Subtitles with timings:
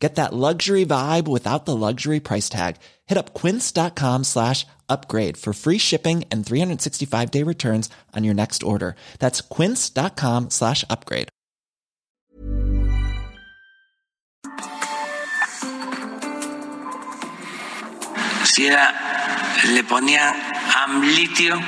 [0.00, 2.76] Get that luxury vibe without the luxury price tag.
[3.06, 8.62] Hit up quince.com slash upgrade for free shipping and 365 day returns on your next
[8.62, 8.96] order.
[9.18, 11.28] That's quince.com slash upgrade.
[18.44, 18.94] Si era,
[19.68, 20.32] le ponía
[20.82, 21.54] amlitio.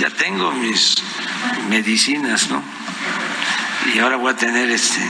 [0.00, 0.96] ya tengo mis
[1.70, 2.81] medicinas, ¿no?
[3.86, 5.00] Y ahora voy a tener este.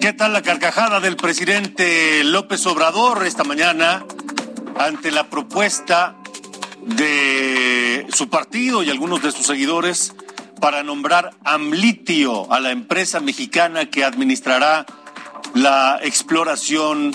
[0.00, 4.04] ¿Qué tal la carcajada del presidente López Obrador esta mañana
[4.78, 6.16] ante la propuesta
[6.82, 10.14] de su partido y algunos de sus seguidores
[10.60, 14.86] para nombrar Amlitio a la empresa mexicana que administrará
[15.54, 17.12] la exploración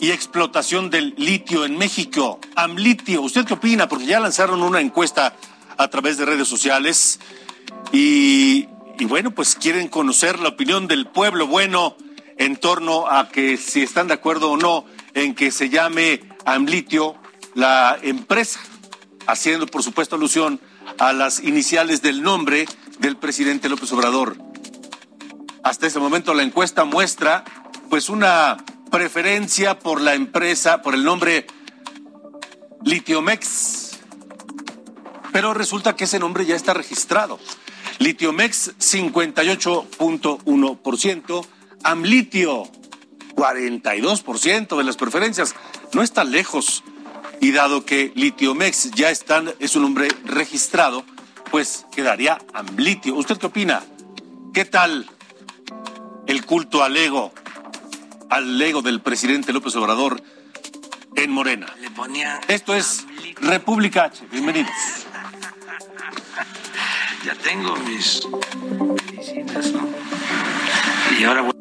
[0.00, 2.40] y explotación del litio en México?
[2.54, 3.88] Amlitio, ¿usted qué opina?
[3.88, 5.34] Porque ya lanzaron una encuesta
[5.76, 7.18] a través de redes sociales
[7.92, 11.96] y, y bueno, pues quieren conocer la opinión del pueblo bueno
[12.36, 17.14] en torno a que si están de acuerdo o no en que se llame Amlitio
[17.54, 18.60] la empresa,
[19.26, 20.60] haciendo por supuesto alusión
[20.98, 22.66] a las iniciales del nombre
[22.98, 24.36] del presidente López Obrador.
[25.62, 27.44] Hasta ese momento la encuesta muestra
[27.88, 28.56] pues una
[28.90, 31.46] preferencia por la empresa, por el nombre
[32.84, 33.98] Litiomex.
[35.32, 37.38] Pero resulta que ese nombre ya está registrado.
[37.98, 41.46] Litiomex 58.1%,
[41.82, 42.70] Amlitio
[43.34, 45.56] 42% de las preferencias.
[45.92, 46.84] No está lejos.
[47.40, 51.04] Y dado que Litiomex ya está, es un nombre registrado,
[51.52, 53.14] pues quedaría Amlitio.
[53.14, 53.84] ¿Usted qué opina?
[54.52, 55.08] ¿Qué tal
[56.26, 57.32] el culto al ego,
[58.28, 60.20] al ego del presidente López Obrador
[61.14, 61.72] en Morena?
[61.80, 63.06] Le ponía Esto es
[63.40, 64.26] República H.
[64.32, 64.72] Bienvenidos.
[67.24, 68.26] ya tengo mis
[69.06, 69.88] medicinas, ¿no?
[71.18, 71.52] Y ahora voy.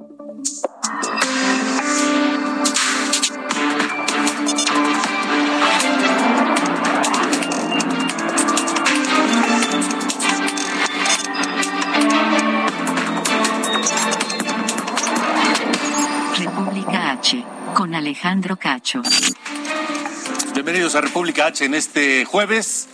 [16.37, 17.43] República H,
[17.73, 19.01] con Alejandro Cacho.
[20.53, 22.89] Bienvenidos a República H en este jueves,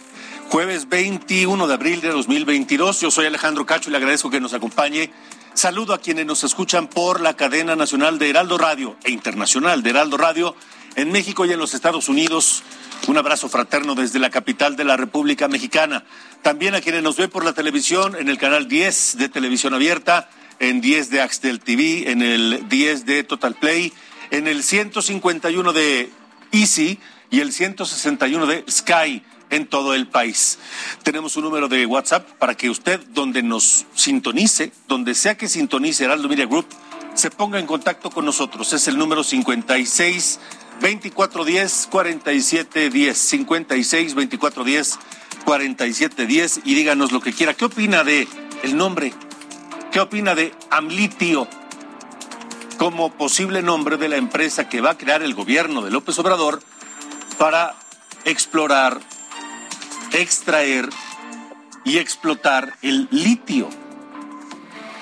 [0.54, 3.02] jueves 21 de abril de 2022.
[3.02, 5.10] Yo soy Alejandro Cacho y le agradezco que nos acompañe.
[5.56, 9.90] Saludo a quienes nos escuchan por la cadena nacional de Heraldo Radio e internacional de
[9.90, 10.56] Heraldo Radio
[10.96, 12.62] en México y en los Estados Unidos.
[13.08, 16.04] Un abrazo fraterno desde la capital de la República Mexicana.
[16.44, 20.30] También a quienes nos ven por la televisión en el canal 10 de Televisión Abierta,
[20.60, 23.92] en 10 de Axtel TV, en el 10 de Total Play,
[24.30, 26.12] en el 151 de
[26.52, 27.00] Easy
[27.32, 29.24] y el 161 de Sky
[29.56, 30.58] en todo el país.
[31.04, 36.06] Tenemos un número de WhatsApp para que usted, donde nos sintonice, donde sea que sintonice
[36.06, 36.68] Heraldo Media Group,
[37.14, 38.74] se ponga en contacto con nosotros.
[38.74, 40.40] Es el número 56
[40.82, 45.00] 2410 4710 56 2410
[45.46, 47.54] 4710 y díganos lo que quiera.
[47.54, 48.28] ¿Qué opina de
[48.64, 49.14] el nombre?
[49.92, 51.48] ¿Qué opina de Amlitio
[52.78, 56.62] como posible nombre de la empresa que va a crear el gobierno de López Obrador
[57.38, 57.76] para
[58.26, 59.00] explorar,
[60.14, 60.90] extraer
[61.84, 63.70] y explotar el litio?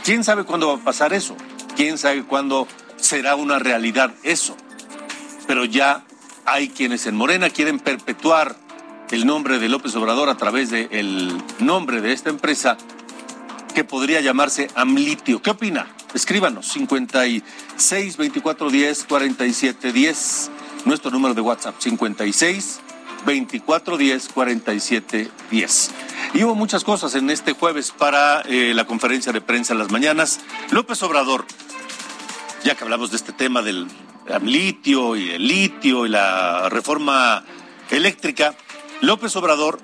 [0.03, 1.35] ¿Quién sabe cuándo va a pasar eso?
[1.75, 2.67] ¿Quién sabe cuándo
[2.97, 4.57] será una realidad eso?
[5.47, 6.03] Pero ya
[6.45, 8.55] hay quienes en Morena quieren perpetuar
[9.11, 12.77] el nombre de López Obrador a través del nombre de esta empresa
[13.75, 15.41] que podría llamarse Amlitio.
[15.41, 15.87] ¿Qué opina?
[16.13, 20.51] Escríbanos 56 24 10 47 10.
[20.85, 22.79] Nuestro número de WhatsApp 56
[23.25, 25.91] 24 10 47 10.
[26.33, 29.91] Y hubo muchas cosas en este jueves para eh, la conferencia de prensa en las
[29.91, 30.39] mañanas.
[30.71, 31.45] López Obrador,
[32.63, 33.87] ya que hablamos de este tema del
[34.31, 37.43] amlitio y el litio y la reforma
[37.89, 38.55] eléctrica,
[39.01, 39.79] López Obrador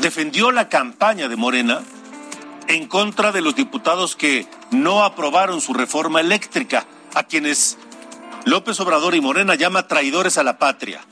[0.00, 1.82] defendió la campaña de Morena
[2.66, 7.78] en contra de los diputados que no aprobaron su reforma eléctrica, a quienes
[8.44, 11.04] López Obrador y Morena llama traidores a la patria,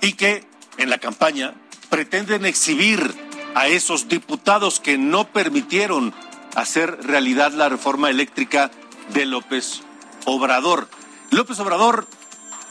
[0.00, 0.44] y que
[0.78, 1.54] en la campaña
[1.88, 3.14] pretenden exhibir
[3.54, 6.12] a esos diputados que no permitieron
[6.56, 8.70] hacer realidad la reforma eléctrica
[9.12, 9.82] de López
[10.24, 10.88] Obrador.
[11.30, 12.06] López Obrador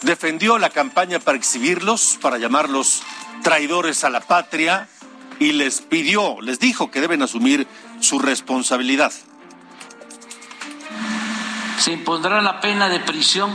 [0.02, 3.04] defendió la campaña para exhibirlos, para llamarlos
[3.44, 4.88] traidores a la patria,
[5.40, 7.68] y les pidió, les dijo que deben asumir
[8.00, 9.12] su responsabilidad.
[11.80, 13.52] Se impondrá la pena de prisión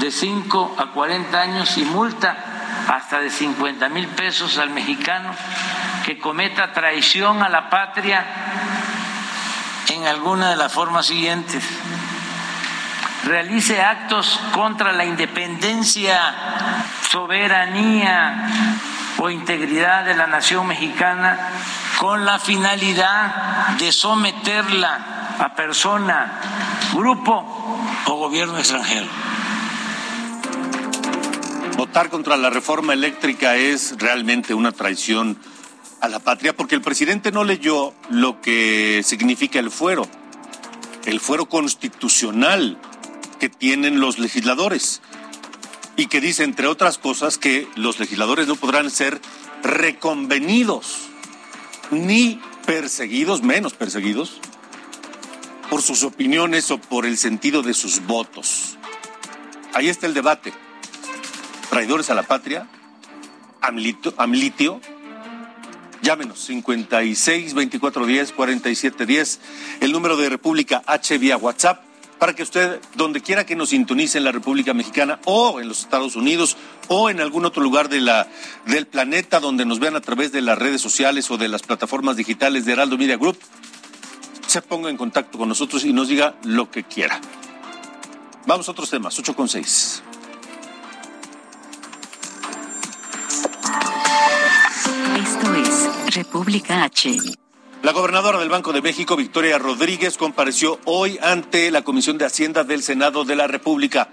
[0.00, 2.49] de 5 a 40 años y multa
[2.90, 5.30] hasta de 50 mil pesos al mexicano
[6.04, 8.26] que cometa traición a la patria
[9.90, 11.64] en alguna de las formas siguientes.
[13.24, 16.34] Realice actos contra la independencia,
[17.08, 18.48] soberanía
[19.18, 21.38] o integridad de la nación mexicana
[21.98, 24.98] con la finalidad de someterla
[25.38, 26.32] a persona,
[26.92, 27.76] grupo
[28.06, 29.29] o gobierno extranjero.
[31.80, 35.38] Votar contra la reforma eléctrica es realmente una traición
[36.02, 40.06] a la patria porque el presidente no leyó lo que significa el fuero,
[41.06, 42.78] el fuero constitucional
[43.38, 45.00] que tienen los legisladores
[45.96, 49.18] y que dice, entre otras cosas, que los legisladores no podrán ser
[49.62, 51.08] reconvenidos
[51.90, 54.38] ni perseguidos, menos perseguidos,
[55.70, 58.76] por sus opiniones o por el sentido de sus votos.
[59.72, 60.52] Ahí está el debate.
[61.70, 62.66] Traidores a la patria,
[63.60, 64.80] amlitio,
[66.02, 69.40] Llámenos 56 24 10 47 10,
[69.80, 71.82] el número de República H vía WhatsApp,
[72.18, 75.80] para que usted, donde quiera que nos sintonice en la República Mexicana o en los
[75.80, 76.56] Estados Unidos
[76.88, 78.26] o en algún otro lugar de la,
[78.66, 82.16] del planeta donde nos vean a través de las redes sociales o de las plataformas
[82.16, 83.38] digitales de Heraldo Media Group,
[84.46, 87.20] se ponga en contacto con nosotros y nos diga lo que quiera.
[88.46, 90.02] Vamos a otros temas, 8 con 6.
[96.10, 97.10] República H.
[97.82, 102.62] La gobernadora del Banco de México, Victoria Rodríguez, compareció hoy ante la Comisión de Hacienda
[102.62, 104.10] del Senado de la República.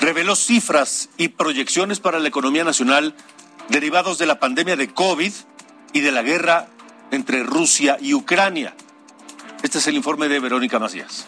[0.00, 3.14] Reveló cifras y proyecciones para la economía nacional
[3.68, 5.32] derivados de la pandemia de COVID
[5.92, 6.68] y de la guerra
[7.10, 8.74] entre Rusia y Ucrania.
[9.62, 11.26] Este es el informe de Verónica Macías.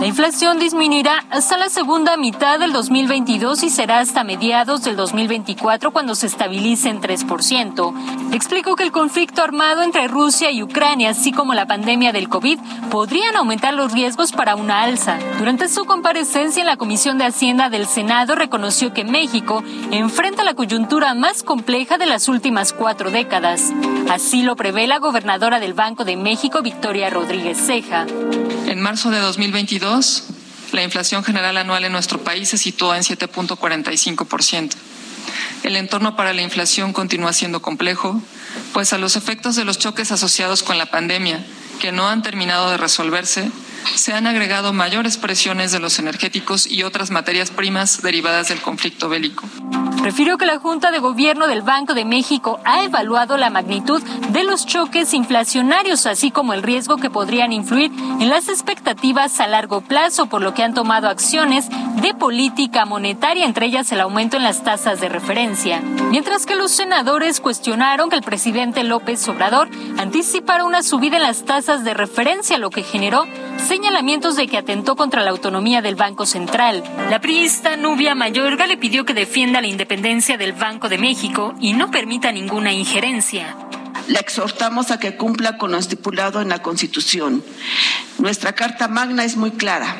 [0.00, 5.90] La inflación disminuirá hasta la segunda mitad del 2022 y será hasta mediados del 2024
[5.90, 8.32] cuando se estabilice en 3%.
[8.32, 12.58] Explicó que el conflicto armado entre Rusia y Ucrania, así como la pandemia del COVID,
[12.90, 15.18] podrían aumentar los riesgos para una alza.
[15.38, 20.54] Durante su comparecencia en la Comisión de Hacienda del Senado, reconoció que México enfrenta la
[20.54, 23.70] coyuntura más compleja de las últimas cuatro décadas.
[24.08, 28.06] Así lo prevé la gobernadora del Banco de México, Victoria Rodríguez Ceja.
[28.66, 29.89] En marzo de 2022,
[30.72, 34.70] la inflación general anual en nuestro país se situó en 7.45%.
[35.64, 38.22] El entorno para la inflación continúa siendo complejo,
[38.72, 41.44] pues a los efectos de los choques asociados con la pandemia,
[41.80, 43.50] que no han terminado de resolverse,
[43.94, 49.08] se han agregado mayores presiones de los energéticos y otras materias primas derivadas del conflicto
[49.08, 49.44] bélico.
[50.02, 54.44] Refirió que la Junta de Gobierno del Banco de México ha evaluado la magnitud de
[54.44, 59.82] los choques inflacionarios, así como el riesgo que podrían influir en las expectativas a largo
[59.82, 61.68] plazo, por lo que han tomado acciones
[62.00, 65.82] de política monetaria, entre ellas el aumento en las tasas de referencia.
[66.10, 69.68] Mientras que los senadores cuestionaron que el presidente López Obrador
[69.98, 73.26] anticipara una subida en las tasas de referencia, lo que generó
[73.60, 76.82] señalamientos de que atentó contra la autonomía del Banco Central.
[77.10, 81.72] La priista Nubia Mayorga le pidió que defienda la independencia del Banco de México y
[81.72, 83.56] no permita ninguna injerencia.
[84.08, 87.44] La exhortamos a que cumpla con lo estipulado en la Constitución.
[88.18, 89.96] Nuestra Carta Magna es muy clara.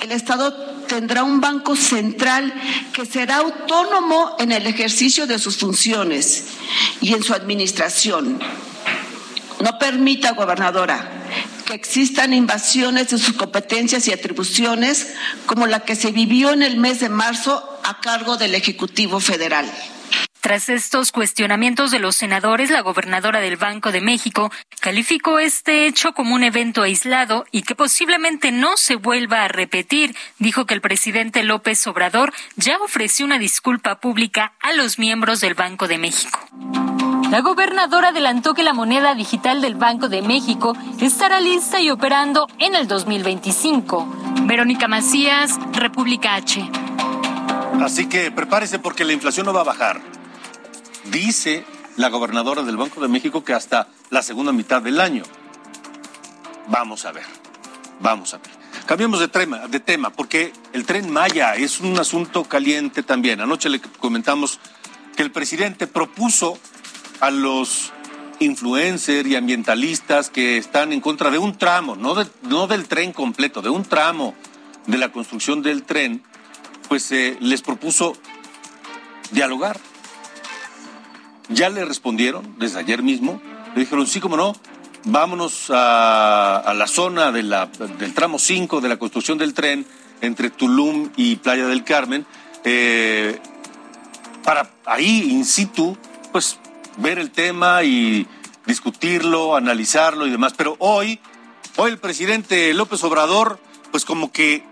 [0.00, 0.52] El Estado
[0.86, 2.52] tendrá un banco central
[2.92, 6.46] que será autónomo en el ejercicio de sus funciones
[7.00, 8.40] y en su administración.
[9.60, 11.08] No permita, gobernadora,
[11.74, 15.14] existan invasiones de sus competencias y atribuciones
[15.46, 19.70] como la que se vivió en el mes de marzo a cargo del Ejecutivo Federal.
[20.44, 26.12] Tras estos cuestionamientos de los senadores, la gobernadora del Banco de México calificó este hecho
[26.12, 30.14] como un evento aislado y que posiblemente no se vuelva a repetir.
[30.38, 35.54] Dijo que el presidente López Obrador ya ofreció una disculpa pública a los miembros del
[35.54, 36.38] Banco de México.
[37.34, 42.46] La gobernadora adelantó que la moneda digital del Banco de México estará lista y operando
[42.60, 44.06] en el 2025.
[44.42, 46.64] Verónica Macías, República H.
[47.82, 50.00] Así que prepárese porque la inflación no va a bajar.
[51.10, 51.64] Dice
[51.96, 55.24] la gobernadora del Banco de México que hasta la segunda mitad del año.
[56.68, 57.26] Vamos a ver,
[57.98, 58.50] vamos a ver.
[58.86, 63.40] Cambiemos de tema, de tema, porque el tren Maya es un asunto caliente también.
[63.40, 64.60] Anoche le comentamos
[65.16, 66.60] que el presidente propuso
[67.20, 67.92] a los
[68.40, 73.12] influencers y ambientalistas que están en contra de un tramo, no, de, no del tren
[73.12, 74.34] completo, de un tramo
[74.86, 76.22] de la construcción del tren,
[76.88, 78.14] pues eh, les propuso
[79.30, 79.78] dialogar,
[81.48, 83.40] ya le respondieron desde ayer mismo.
[83.74, 84.54] Le dijeron, sí, como no,
[85.04, 87.42] vámonos a, la zona de
[87.98, 89.86] del tramo 5 de la construcción del tren
[90.20, 92.26] entre Tulum y Playa del Carmen,
[92.64, 93.38] eh,
[94.42, 95.96] para ahí, in situ,
[96.32, 96.58] pues
[96.96, 98.26] ver el tema y
[98.66, 100.54] discutirlo, analizarlo y demás.
[100.56, 101.20] Pero hoy,
[101.76, 103.58] hoy el presidente López Obrador,
[103.90, 104.64] pues como que,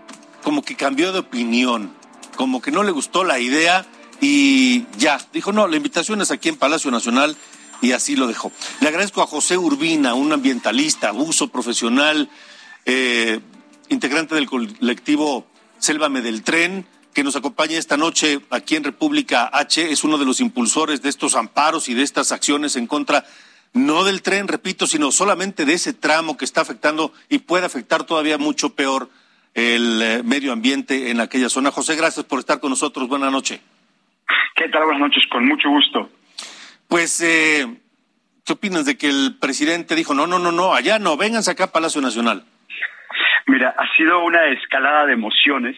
[0.43, 1.93] como que cambió de opinión,
[2.35, 3.85] como que no le gustó la idea
[4.21, 7.35] y ya, dijo, no, la invitación es aquí en Palacio Nacional
[7.81, 8.51] y así lo dejó.
[8.79, 12.29] Le agradezco a José Urbina, un ambientalista, abuso profesional,
[12.85, 13.39] eh,
[13.89, 15.45] integrante del colectivo
[15.79, 20.25] Sélvame del Tren, que nos acompaña esta noche aquí en República H, es uno de
[20.25, 23.23] los impulsores de estos amparos y de estas acciones en contra
[23.73, 28.03] no del tren, repito, sino solamente de ese tramo que está afectando y puede afectar
[28.03, 29.09] todavía mucho peor
[29.53, 31.71] el eh, medio ambiente en aquella zona.
[31.71, 33.07] José, gracias por estar con nosotros.
[33.07, 33.61] Buenas noches.
[34.55, 34.83] ¿Qué tal?
[34.83, 36.09] Buenas noches, con mucho gusto.
[36.87, 37.65] Pues, eh,
[38.45, 41.65] ¿qué opinas de que el presidente dijo, no, no, no, no, allá no, vénganse acá
[41.65, 42.45] a Palacio Nacional?
[43.47, 45.75] Mira, ha sido una escalada de emociones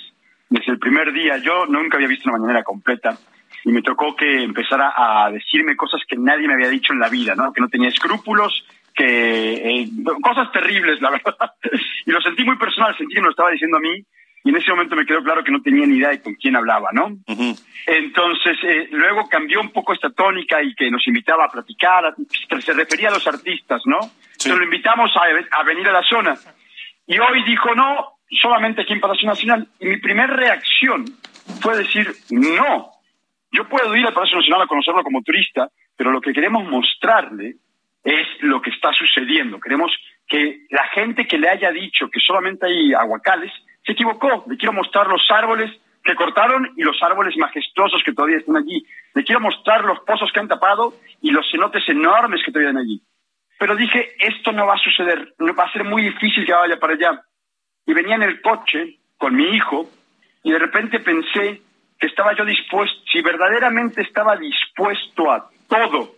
[0.60, 1.38] desde el primer día.
[1.38, 3.18] Yo nunca había visto una mañanera completa
[3.64, 7.10] y me tocó que empezara a decirme cosas que nadie me había dicho en la
[7.10, 7.52] vida, ¿no?
[7.52, 9.90] Que no tenía escrúpulos, que eh,
[10.22, 11.54] cosas terribles, la verdad.
[12.06, 14.06] y lo sentí muy personal, sentí que me lo estaba diciendo a mí
[14.44, 16.56] y en ese momento me quedó claro que no tenía ni idea de con quién
[16.56, 17.18] hablaba, ¿no?
[17.88, 22.14] Entonces, eh, luego cambió un poco esta tónica y que nos invitaba a platicar,
[22.60, 24.00] se refería a los artistas, ¿no?
[24.38, 24.50] Sí.
[24.50, 26.36] lo invitamos a, a venir a la zona.
[27.08, 29.68] Y hoy dijo, no, solamente aquí en Palacio Nacional.
[29.80, 31.06] Y mi primera reacción
[31.62, 32.92] fue decir, no,
[33.52, 37.56] yo puedo ir al Palacio Nacional a conocerlo como turista, pero lo que queremos mostrarle
[38.04, 39.60] es lo que está sucediendo.
[39.60, 39.92] Queremos
[40.28, 43.52] que la gente que le haya dicho que solamente hay aguacales
[43.84, 44.46] se equivocó.
[44.48, 45.72] Le quiero mostrar los árboles
[46.04, 48.86] que cortaron y los árboles majestuosos que todavía están allí.
[49.14, 52.84] Le quiero mostrar los pozos que han tapado y los cenotes enormes que todavía están
[52.84, 53.02] allí.
[53.58, 56.94] Pero dije, esto no va a suceder, va a ser muy difícil que vaya para
[56.94, 57.22] allá.
[57.86, 59.90] Y venía en el coche con mi hijo
[60.44, 61.62] y de repente pensé
[62.00, 66.16] que estaba yo dispuesto, si verdaderamente estaba dispuesto a todo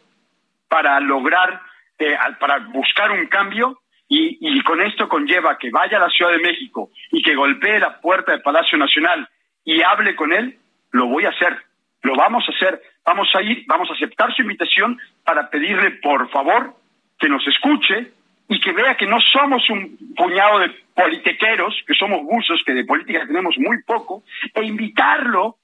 [0.68, 1.62] para lograr,
[2.00, 6.32] eh, para buscar un cambio, y, y, con esto conlleva que vaya a la Ciudad
[6.32, 9.28] de México y que golpee la puerta del Palacio Nacional
[9.66, 10.58] y hable con él,
[10.92, 11.58] lo voy a hacer,
[12.04, 16.30] lo vamos a hacer, vamos a ir, vamos a aceptar su invitación para pedirle por
[16.30, 16.74] favor
[17.20, 18.14] que nos escuche
[18.50, 22.86] y que vea que no somos un puñado de politiqueros, que somos buzos, que de
[22.86, 24.24] política tenemos muy poco,
[24.54, 25.58] e invitarlo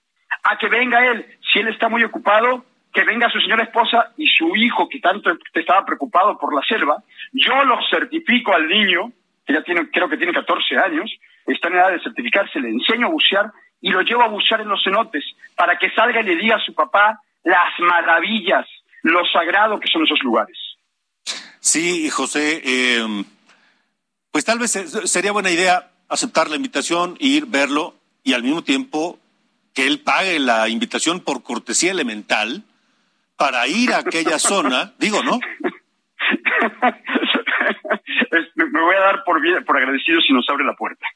[0.44, 1.26] a que venga él.
[1.52, 5.32] Si él está muy ocupado, que venga su señora esposa y su hijo, que tanto
[5.54, 6.98] estaba preocupado por la selva.
[7.32, 9.12] Yo lo certifico al niño,
[9.46, 11.12] que ya tiene, creo que tiene 14 años,
[11.48, 14.70] está en edad de certificarse, le enseño a bucear y lo llevo a bucear en
[14.70, 15.26] los cenotes
[15.56, 18.66] para que salga y le diga a su papá las maravillas,
[19.02, 20.58] lo sagrado que son esos lugares.
[21.64, 23.24] Sí, José, eh,
[24.32, 29.18] pues tal vez sería buena idea aceptar la invitación, ir, verlo y al mismo tiempo
[29.74, 32.64] que él pague la invitación por cortesía elemental
[33.38, 35.40] para ir a aquella zona, digo, ¿no?
[38.56, 41.08] me voy a dar por, por agradecido si nos abre la puerta.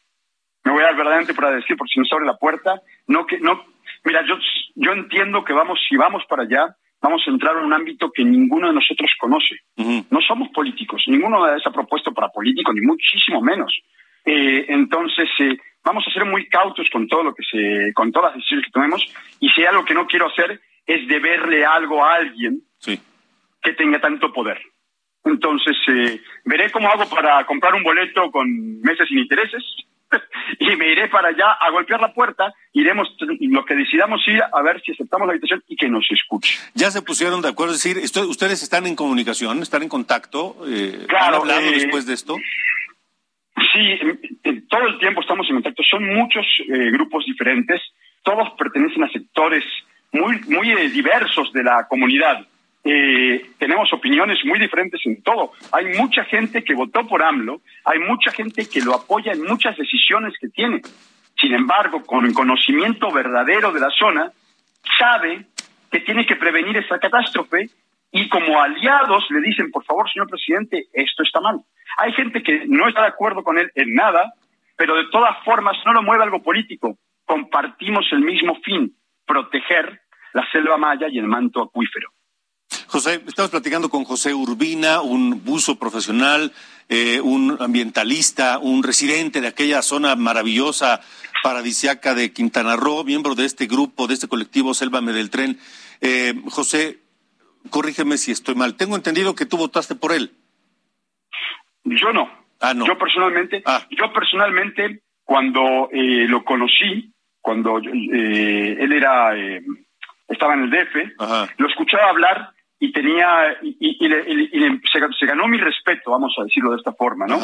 [0.63, 2.81] Me voy a dar verdaderamente por agradecido por si nos abre la puerta.
[3.05, 3.65] No que no,
[4.05, 4.35] mira, yo
[4.75, 8.23] yo entiendo que vamos si vamos para allá vamos a entrar en un ámbito que
[8.23, 9.55] ninguno de nosotros conoce.
[10.09, 13.73] No somos políticos, ninguno se ha propuesto para político, ni muchísimo menos.
[14.25, 18.31] Eh, entonces, eh, vamos a ser muy cautos con todo lo que se, con todas
[18.31, 22.15] las decisiones que tomemos, y si algo que no quiero hacer es deberle algo a
[22.15, 22.61] alguien
[23.61, 24.61] que tenga tanto poder.
[25.23, 29.63] Entonces, eh, veré cómo hago para comprar un boleto con meses sin intereses,
[30.59, 34.61] y me iré para allá a golpear la puerta, iremos lo que decidamos ir a
[34.61, 36.57] ver si aceptamos la invitación y que nos escuche.
[36.73, 41.05] Ya se pusieron de acuerdo, es decir, ustedes están en comunicación, están en contacto, eh,
[41.07, 42.35] claro, ¿han hablado eh, después de esto?
[43.73, 43.99] Sí,
[44.69, 47.81] todo el tiempo estamos en contacto, son muchos eh, grupos diferentes,
[48.23, 49.63] todos pertenecen a sectores
[50.11, 52.45] muy, muy eh, diversos de la comunidad
[52.89, 55.51] eh, tenemos opiniones muy diferentes en todo.
[55.73, 59.75] Hay mucha gente que votó por AMLO, hay mucha gente que lo apoya en muchas
[59.75, 60.81] decisiones que tiene.
[61.37, 64.31] Sin embargo, con conocimiento verdadero de la zona,
[64.97, 65.47] sabe
[65.91, 67.69] que tiene que prevenir esa catástrofe
[68.11, 71.59] y como aliados le dicen, por favor, señor presidente, esto está mal.
[71.97, 74.33] Hay gente que no está de acuerdo con él en nada,
[74.77, 76.97] pero de todas formas no lo mueve algo político.
[77.25, 79.99] Compartimos el mismo fin, proteger
[80.31, 82.11] la selva maya y el manto acuífero.
[82.87, 86.53] José, estamos platicando con José Urbina, un buzo profesional,
[86.87, 91.01] eh, un ambientalista, un residente de aquella zona maravillosa,
[91.43, 95.59] paradisiaca de Quintana Roo, miembro de este grupo, de este colectivo Selva del Tren.
[95.99, 96.99] Eh, José,
[97.69, 98.75] corrígeme si estoy mal.
[98.75, 100.31] Tengo entendido que tú votaste por él.
[101.83, 102.29] Yo no.
[102.61, 102.85] Ah, no.
[102.85, 103.85] Yo personalmente, Ah.
[103.91, 109.61] yo personalmente, cuando eh, lo conocí, cuando eh, él era, eh,
[110.27, 111.49] estaba en el DF, Ajá.
[111.57, 115.57] lo escuchaba hablar y tenía, y, y- y le- y- le- se, se ganó mi
[115.57, 117.39] respeto, vamos a decirlo de esta forma, ¿no?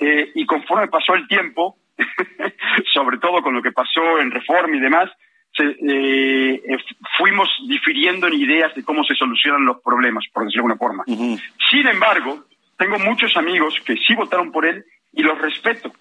[0.00, 1.76] Eh, y conforme pasó el tiempo,
[2.92, 5.10] sobre todo con lo que pasó en Reforma y demás,
[5.54, 6.78] se, eh, eh,
[7.16, 11.04] fuimos difiriendo en ideas de cómo se solucionan los problemas, por decirlo de alguna forma.
[11.06, 11.38] Ujú.
[11.70, 12.44] Sin embargo,
[12.76, 15.92] tengo muchos amigos que sí votaron por él y los respeto.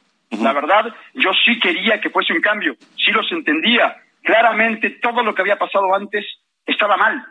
[0.41, 3.96] La verdad, yo sí quería que fuese un cambio, sí los entendía.
[4.24, 6.25] Claramente todo lo que había pasado antes
[6.65, 7.24] estaba mal.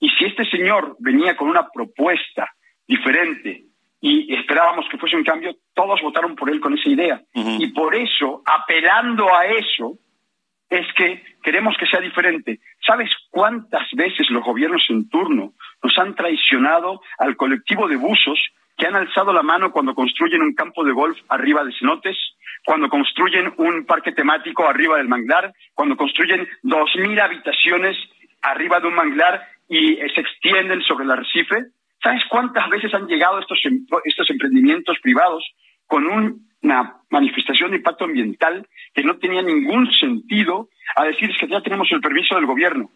[0.00, 2.50] Y si este señor venía con una propuesta
[2.86, 3.64] diferente
[4.00, 7.22] y esperábamos que fuese un cambio, todos votaron por él con esa idea.
[7.34, 9.98] Y por eso, apelando a eso,
[10.70, 12.60] es que queremos que sea diferente.
[12.84, 15.52] ¿Sabes cuántas veces los gobiernos en turno
[15.82, 18.40] nos han traicionado al colectivo de buzos
[18.78, 22.16] que han alzado la mano cuando construyen un campo de golf arriba de cenotes,
[22.64, 27.98] cuando construyen un parque temático arriba del manglar, cuando construyen dos mil habitaciones
[28.40, 31.66] arriba de un manglar y se extienden sobre el arrecife?
[32.02, 35.44] ¿Sabes cuántas veces han llegado estos, em- estos emprendimientos privados
[35.86, 41.46] con un- una manifestación de impacto ambiental que no tenía ningún sentido a decir que
[41.48, 42.90] ya tenemos el permiso del gobierno?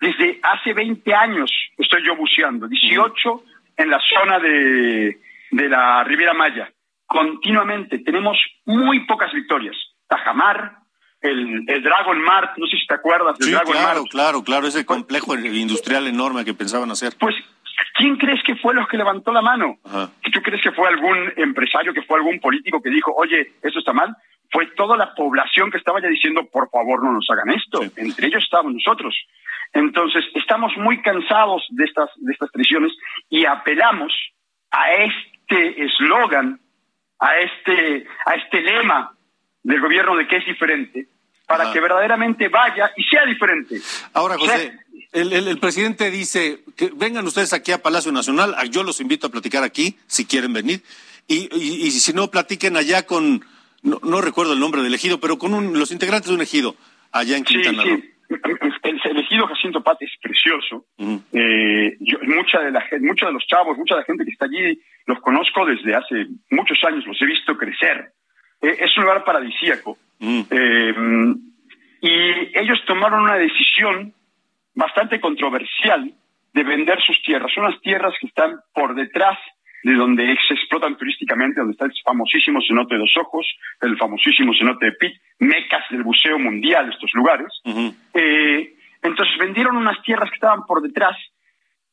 [0.00, 3.42] Desde hace 20 años estoy yo buceando, 18
[3.78, 5.18] en la zona de,
[5.50, 6.70] de la Riviera Maya.
[7.06, 9.76] Continuamente tenemos muy pocas victorias.
[10.08, 10.76] Tajamar,
[11.20, 14.10] el, el Dragon Mart, no sé si te acuerdas del Sí, Dragon claro, Mart.
[14.10, 17.14] claro, claro, ese complejo industrial enorme que pensaban hacer.
[17.18, 17.34] Pues,
[17.94, 19.78] ¿quién crees que fue los que levantó la mano?
[19.84, 20.10] Ajá.
[20.32, 23.92] ¿Tú crees que fue algún empresario, que fue algún político que dijo, oye, esto está
[23.92, 24.14] mal?
[24.52, 27.82] Fue toda la población que estaba ya diciendo, por favor, no nos hagan esto.
[27.82, 27.90] Sí.
[27.96, 29.14] Entre ellos estábamos nosotros.
[29.72, 32.92] Entonces, estamos muy cansados de estas, de estas traiciones
[33.28, 34.12] y apelamos
[34.70, 36.60] a este eslogan,
[37.18, 39.15] a este, a este lema
[39.66, 41.06] del gobierno de que es diferente,
[41.46, 43.76] para que verdaderamente vaya y sea diferente.
[44.14, 44.78] Ahora, José,
[45.12, 49.26] el, el- el presidente dice que vengan ustedes aquí a Palacio Nacional, yo los invito
[49.26, 50.82] a platicar aquí, si quieren venir,
[51.28, 53.44] y, y- y si no, platiquen allá con,
[53.82, 56.76] no, no recuerdo el nombre del ejido, pero con un- los integrantes de un ejido,
[57.12, 57.96] allá en Sí, Quintana Roo.
[57.96, 58.12] sí.
[58.82, 60.84] El elegido Jacinto Pate es precioso.
[61.32, 64.46] Eh, yo- mucha de la muchos de los chavos, mucha de la gente que está
[64.46, 68.12] allí, los conozco desde hace muchos años, los he visto crecer.
[68.62, 69.98] Eh, es un lugar paradisíaco.
[70.18, 70.40] Mm.
[70.50, 70.94] Eh,
[72.00, 74.14] y ellos tomaron una decisión
[74.74, 76.12] bastante controversial
[76.52, 77.50] de vender sus tierras.
[77.52, 79.38] Son unas tierras que están por detrás
[79.82, 83.46] de donde se explotan turísticamente, donde está el famosísimo cenote de los ojos,
[83.80, 87.48] el famosísimo cenote de Pitt, mecas del buceo mundial, estos lugares.
[88.14, 91.16] Eh, entonces vendieron unas tierras que estaban por detrás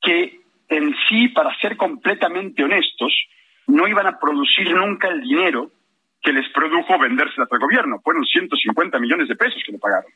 [0.01, 3.13] que en sí, para ser completamente honestos,
[3.67, 5.71] no iban a producir nunca el dinero
[6.23, 7.99] que les produjo vendérselas al gobierno.
[8.01, 10.09] Fueron 150 millones de pesos que le pagaron.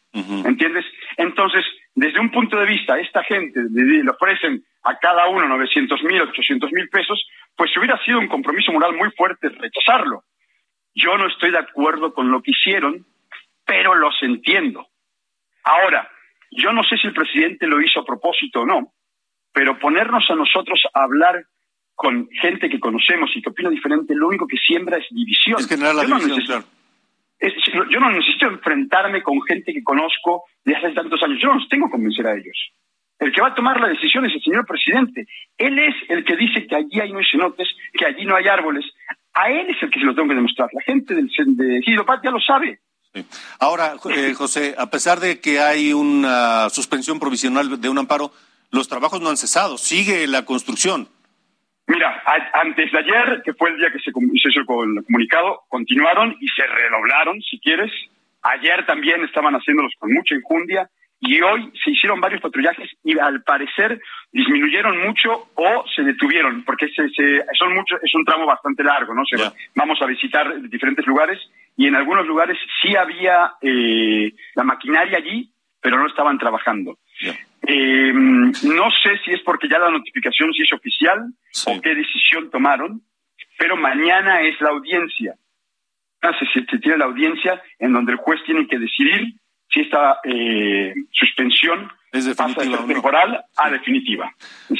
[0.46, 0.86] ¿Entiendes?
[1.18, 6.02] Entonces, desde un punto de vista, esta gente le le ofrecen a cada uno 900
[6.04, 10.24] mil, 800 mil pesos, pues hubiera sido un compromiso moral muy fuerte rechazarlo.
[10.96, 13.06] Yo no estoy de acuerdo con lo que hicieron,
[13.66, 14.88] pero los entiendo.
[15.66, 16.10] Ahora,
[16.52, 18.94] yo no sé si el presidente lo hizo a propósito o no,
[19.52, 21.44] pero ponernos a nosotros a hablar
[21.98, 25.60] con gente que conocemos y que opina diferente, lo único que siembra es división.
[25.60, 26.66] Es generar la Yo no división, necesito- claro.
[27.40, 31.40] es- yo no necesito enfrentarme con gente que conozco de hace tantos años.
[31.42, 32.56] Yo no los tengo que convencer a ellos.
[33.18, 35.26] El que va a tomar la decisión es el señor presidente.
[35.58, 38.48] Él es el que dice que allí hay no hay cenotes, que allí no hay
[38.48, 38.86] árboles.
[39.34, 40.70] A él es el que se lo tengo que demostrar.
[40.74, 41.82] La gente del de
[42.24, 42.80] ya lo sabe.
[43.16, 43.26] Sí.
[43.60, 48.32] Ahora, eh, José, a pesar de que hay una suspensión provisional de un amparo,
[48.70, 51.10] los trabajos no han cesado, sigue la construcción.
[51.88, 55.62] Mira, a- antes de ayer, que fue el día que se, se hizo el comunicado,
[55.70, 57.92] continuaron y se redoblaron, si quieres.
[58.44, 63.42] Ayer también estaban haciéndolos con mucha enjundia y hoy se hicieron varios patrullajes y al
[63.44, 64.00] parecer
[64.32, 69.14] disminuyeron mucho o se detuvieron, porque se, se- son mucho, es un tramo bastante largo,
[69.16, 69.24] ¿no?
[69.26, 69.38] Se-.
[69.76, 71.40] Vamos a visitar diferentes lugares
[71.76, 75.50] y en algunos lugares sí había eh, la maquinaria allí,
[75.82, 76.98] pero no estaban trabajando.
[77.70, 81.20] Eh, no sé si es porque ya la notificación se hizo oficial
[81.52, 81.70] Sí.
[81.70, 83.02] o qué decisión tomaron,
[83.60, 85.36] pero mañana es la audiencia.
[86.22, 89.34] Ah, Se, se- se tiene la audiencia en donde el juez tiene que decidir
[89.70, 92.88] si esta eh, suspensión Es pasa de ser o no.
[92.88, 94.34] temporal a definitiva.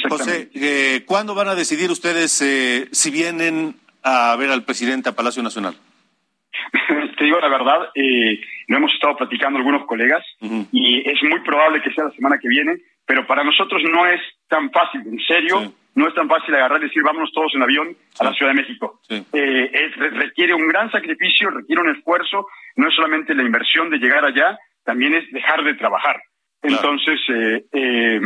[0.08, 5.12] José, eh, ¿cuándo van a decidir ustedes eh, si vienen a ver al presidente a
[5.14, 5.76] Palacio Nacional?
[7.18, 10.24] Te digo la verdad, eh, lo hemos estado platicando algunos colegas
[10.72, 14.20] y es muy probable que sea la semana que viene, pero para nosotros no es
[14.48, 15.72] tan fácil, en serio.
[15.94, 17.88] No es tan fácil agarrar y decir vámonos todos en avión
[18.20, 19.00] a la Ciudad de México.
[19.10, 22.46] Eh, requiere un gran sacrificio, requiere un esfuerzo.
[22.76, 26.22] No es solamente la inversión de llegar allá, también es dejar de trabajar.
[26.62, 28.20] Entonces, eh, eh,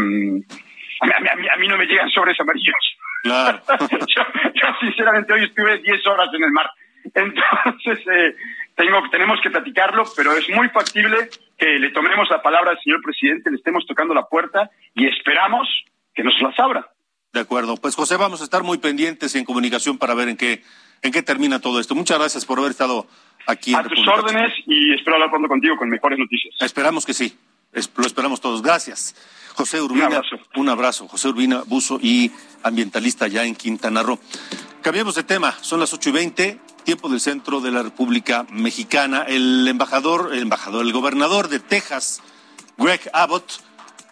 [1.00, 2.96] a, mí, no me llegan sobres amarillos.
[3.22, 3.60] Claro.
[3.90, 6.68] yo, sinceramente hoy estuve 10 horas en el mar.
[7.14, 8.34] Entonces, eh,
[8.76, 13.02] tengo, tenemos que platicarlo, pero es muy factible que le tomemos la palabra al señor
[13.02, 15.68] presidente, le estemos tocando la puerta y esperamos
[16.14, 16.90] que nos las abra.
[17.32, 17.76] De acuerdo.
[17.76, 20.62] Pues José, vamos a estar muy pendientes en comunicación para ver en qué,
[21.00, 21.94] en qué termina todo esto.
[21.94, 23.06] Muchas gracias por haber estado
[23.46, 23.74] aquí.
[23.74, 26.54] A tus órdenes y espero hablar pronto contigo con mejores noticias.
[26.60, 27.38] Esperamos que sí.
[27.72, 28.60] lo esperamos todos.
[28.60, 29.14] Gracias.
[29.54, 30.08] José Urbina.
[30.08, 30.36] Un abrazo.
[30.56, 31.08] Un abrazo.
[31.08, 32.30] José Urbina, buzo y
[32.62, 34.18] ambientalista ya en Quintana Roo.
[34.82, 35.52] Cambiemos de tema.
[35.52, 39.24] Son las ocho y veinte tiempo del centro de la República Mexicana.
[39.26, 42.20] El embajador, el embajador, el gobernador de Texas,
[42.76, 43.60] Greg Abbott,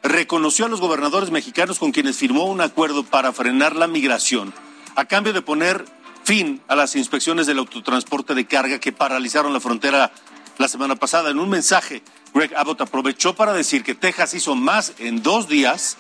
[0.02, 4.54] reconoció a los gobernadores mexicanos con quienes firmó un acuerdo para frenar la migración,
[4.96, 5.84] a cambio de poner
[6.24, 10.12] fin a las inspecciones del autotransporte de carga que paralizaron la frontera
[10.58, 11.30] la semana pasada.
[11.30, 12.02] En un mensaje,
[12.34, 15.96] Greg Abbott aprovechó para decir que Texas hizo más en dos días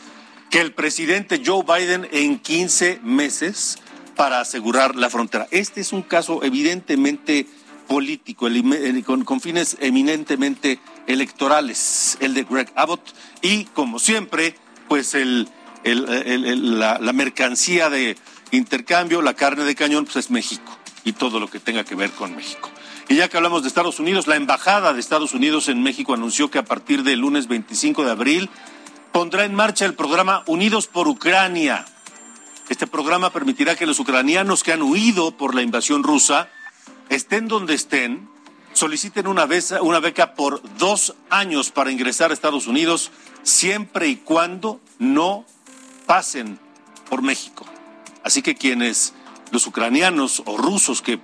[0.50, 3.78] que el presidente Joe Biden en 15 meses
[4.20, 5.48] para asegurar la frontera.
[5.50, 7.46] Este es un caso evidentemente
[7.88, 8.48] político,
[9.06, 13.00] con, fines eminentemente electorales, el de Greg Abbott,
[13.40, 14.54] y como siempre,
[14.88, 15.48] pues el,
[15.84, 18.18] la, mercancía de
[18.50, 20.70] intercambio, la carne de cañón, pues es México
[21.02, 22.68] y todo lo que tenga que ver con México.
[23.08, 26.50] Y ya que hablamos de Estados Unidos, la Embajada de Estados Unidos en México anunció
[26.50, 28.50] que a partir del lunes 25 de abril
[29.12, 31.86] pondrá en marcha el programa Unidos por Ucrania
[32.70, 36.48] este programa permitirá que los ucranianos que han huido por la invasión rusa,
[37.08, 38.28] estén donde estén,
[38.72, 43.10] soliciten una, beca por dos años para ingresar a Estados Unidos,
[43.42, 45.44] siempre y cuando no
[46.06, 46.60] pasen
[47.08, 47.66] por México.
[48.22, 49.14] Así que quienes,
[49.50, 51.18] los ucranianos o rusos que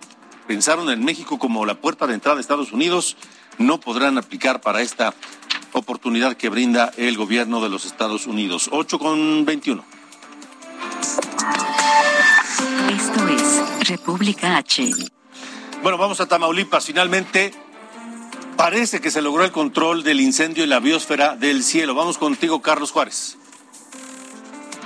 [0.48, 3.16] pensaron en México como la puerta de entrada a Estados Unidos,
[3.58, 5.14] no podrán aplicar para esta
[5.70, 8.68] oportunidad que brinda el gobierno de los Estados Unidos.
[8.72, 9.95] 8 con 21.
[12.90, 14.90] Esto es República H.
[15.82, 16.86] Bueno, vamos a Tamaulipas.
[16.86, 17.52] Finalmente,
[18.56, 21.94] parece que se logró el control del incendio en la biosfera del cielo.
[21.94, 23.38] Vamos contigo, Carlos Juárez.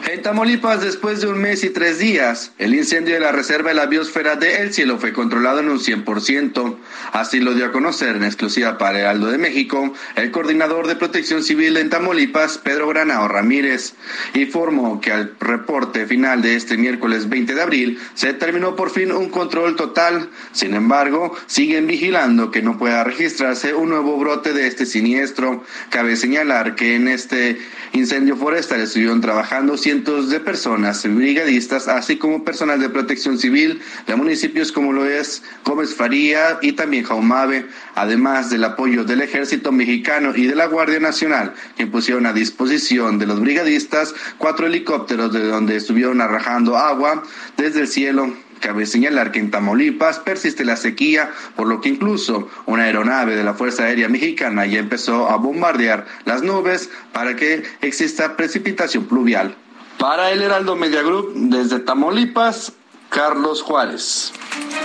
[0.06, 3.76] En Tamaulipas, después de un mes y tres días, el incendio de la reserva de
[3.76, 6.76] la biosfera de El Cielo fue controlado en un 100%.
[7.12, 11.42] Así lo dio a conocer en exclusiva para Heraldo de México el coordinador de protección
[11.42, 13.94] civil en Tamaulipas, Pedro Granao Ramírez.
[14.34, 19.12] Informó que al reporte final de este miércoles 20 de abril se terminó por fin
[19.12, 20.30] un control total.
[20.52, 25.62] Sin embargo, siguen vigilando que no pueda registrarse un nuevo brote de este siniestro.
[25.90, 27.58] Cabe señalar que en este
[27.92, 34.14] incendio forestal estuvieron trabajando cientos de personas, brigadistas, así como personal de protección civil de
[34.14, 40.32] municipios como lo es Gómez Faría y también Jaumave, además del apoyo del ejército mexicano
[40.36, 45.42] y de la Guardia Nacional, que pusieron a disposición de los brigadistas cuatro helicópteros de
[45.42, 47.24] donde estuvieron arrajando agua
[47.56, 52.50] desde el cielo Cabe señalar que en Tamaulipas persiste la sequía, por lo que incluso
[52.66, 57.62] una aeronave de la Fuerza Aérea Mexicana ya empezó a bombardear las nubes para que
[57.80, 59.56] exista precipitación pluvial.
[60.00, 62.72] Para el Heraldo Media Group, desde Tamaulipas,
[63.10, 64.32] Carlos Juárez.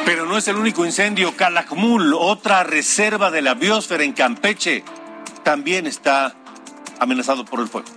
[0.03, 1.37] Pero no es el único incendio.
[1.37, 4.83] Calakmul, otra reserva de la biosfera en Campeche,
[5.43, 6.35] también está
[6.99, 7.87] amenazado por el fuego.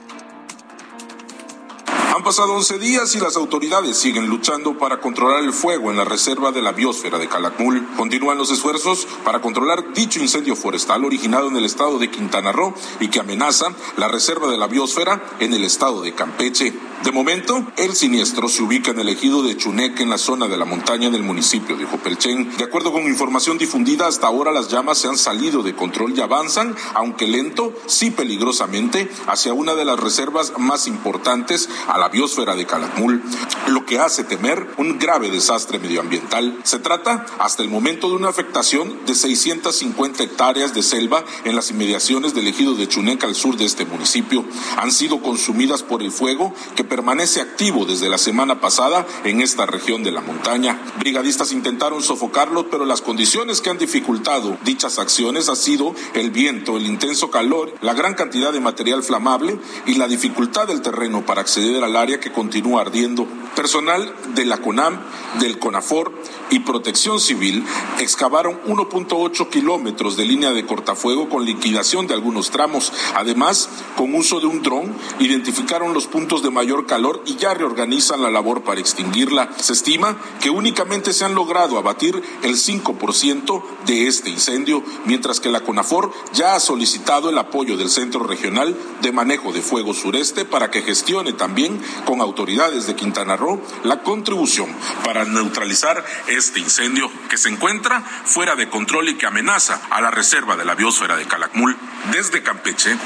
[2.15, 6.05] Han pasado 11 días y las autoridades siguen luchando para controlar el fuego en la
[6.05, 7.87] reserva de la biosfera de Calakmul.
[7.97, 12.75] Continúan los esfuerzos para controlar dicho incendio forestal originado en el estado de Quintana Roo
[12.99, 13.67] y que amenaza
[13.99, 16.73] la reserva de la biosfera en el estado de Campeche.
[17.05, 20.57] De momento, el siniestro se ubica en el ejido de Chuneque, en la zona de
[20.57, 22.57] la montaña del municipio de Jopelchen.
[22.57, 26.21] De acuerdo con información difundida, hasta ahora las llamas se han salido de control y
[26.21, 31.69] avanzan, aunque lento, sí peligrosamente, hacia una de las reservas más importantes
[31.99, 33.23] la biosfera de Calakmul,
[33.69, 36.59] lo que hace temer un grave desastre medioambiental.
[36.63, 41.71] Se trata, hasta el momento, de una afectación de 650 hectáreas de selva en las
[41.71, 44.45] inmediaciones del ejido de Chuneque al sur de este municipio.
[44.77, 49.67] Han sido consumidas por el fuego que permanece activo desde la semana pasada en esta
[49.67, 50.81] región de la montaña.
[50.99, 56.77] Brigadistas intentaron sofocarlo, pero las condiciones que han dificultado dichas acciones ha sido el viento,
[56.77, 61.41] el intenso calor, la gran cantidad de material flamable y la dificultad del terreno para
[61.41, 63.27] acceder al área que continúa ardiendo.
[63.55, 65.01] Personal de la CONAM,
[65.41, 66.13] del CONAFOR
[66.51, 67.65] y Protección Civil
[67.99, 72.93] excavaron 1.8 kilómetros de línea de cortafuego con liquidación de algunos tramos.
[73.15, 78.23] Además, con uso de un dron, identificaron los puntos de mayor calor y ya reorganizan
[78.23, 79.51] la labor para extinguirla.
[79.59, 85.51] Se estima que únicamente se han logrado abatir el 5% de este incendio, mientras que
[85.51, 90.45] la CONAFOR ya ha solicitado el apoyo del Centro Regional de Manejo de Fuego Sureste
[90.45, 97.11] para que gestione también con autoridades de Quintana Roo la contribución para neutralizar este incendio
[97.29, 101.17] que se encuentra fuera de control y que amenaza a la reserva de la biosfera
[101.17, 101.77] de Calakmul.
[102.13, 102.97] Desde Campeche,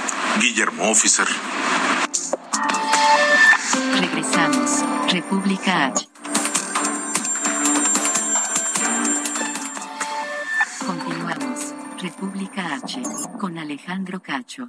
[0.40, 1.26] Guillermo Officer.
[3.98, 4.84] Regresamos.
[5.12, 6.08] República H.
[10.86, 11.74] Continuamos.
[12.00, 13.02] República H.
[13.38, 14.68] Con Alejandro Cacho.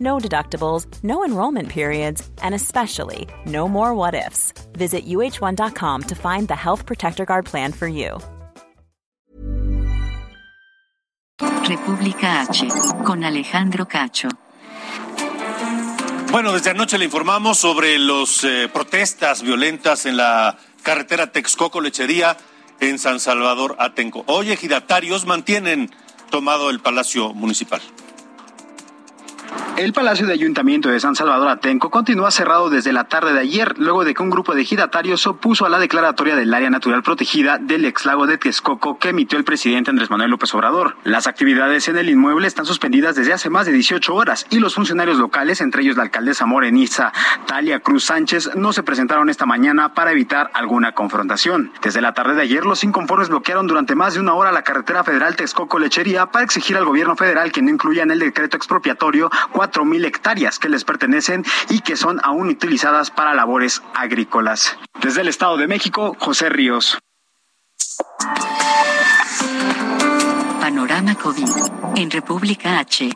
[0.00, 4.52] No deductibles, no enrollment periods, and especially no more what ifs.
[4.72, 8.18] Visit uh1.com to find the Health Protector Guard plan for you.
[11.66, 12.68] República H.
[13.04, 14.28] Con Alejandro Cacho.
[16.30, 22.36] Bueno, desde anoche le informamos sobre las eh, protestas violentas en la carretera Texcoco-Lechería
[22.80, 24.24] en San Salvador, Atenco.
[24.26, 25.90] Hoy ejidatarios mantienen
[26.30, 27.80] tomado el Palacio Municipal.
[29.76, 33.76] El Palacio de Ayuntamiento de San Salvador Atenco continúa cerrado desde la tarde de ayer,
[33.76, 37.58] luego de que un grupo de ejidatarios opuso a la declaratoria del área natural protegida
[37.58, 40.96] del ex lago de Texcoco que emitió el presidente Andrés Manuel López Obrador.
[41.02, 44.76] Las actividades en el inmueble están suspendidas desde hace más de 18 horas y los
[44.76, 47.12] funcionarios locales, entre ellos la alcaldesa moreniza
[47.48, 51.72] Talia Cruz Sánchez, no se presentaron esta mañana para evitar alguna confrontación.
[51.82, 55.02] Desde la tarde de ayer, los inconformes bloquearon durante más de una hora la carretera
[55.02, 59.63] federal Texcoco-Lechería para exigir al gobierno federal que no incluya en el decreto expropiatorio cuatro
[59.84, 64.76] mil hectáreas que les pertenecen y que son aún utilizadas para labores agrícolas.
[65.00, 66.98] Desde el Estado de México, José Ríos.
[70.60, 71.48] Panorama COVID
[71.96, 73.10] en República H.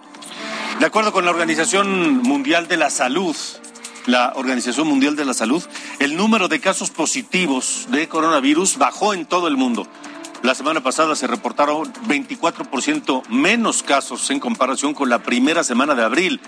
[0.80, 3.34] De acuerdo con la Organización Mundial de la Salud,
[4.06, 5.62] la Organización Mundial de la Salud,
[5.98, 9.88] el número de casos positivos de coronavirus bajó en todo el mundo.
[10.42, 16.04] La semana pasada se reportaron 24% menos casos en comparación con la primera semana de
[16.04, 16.40] abril.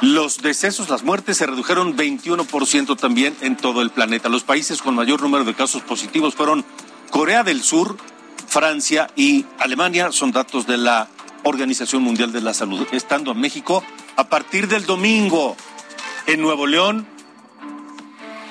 [0.00, 4.28] Los decesos, las muertes se redujeron 21% también en todo el planeta.
[4.28, 6.64] Los países con mayor número de casos positivos fueron
[7.10, 7.96] Corea del Sur,
[8.46, 10.12] Francia y Alemania.
[10.12, 11.08] Son datos de la
[11.42, 12.86] Organización Mundial de la Salud.
[12.92, 13.82] Estando en México,
[14.14, 15.56] a partir del domingo,
[16.26, 17.06] en Nuevo León,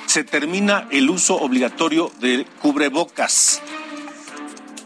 [0.08, 3.62] se termina el uso obligatorio de cubrebocas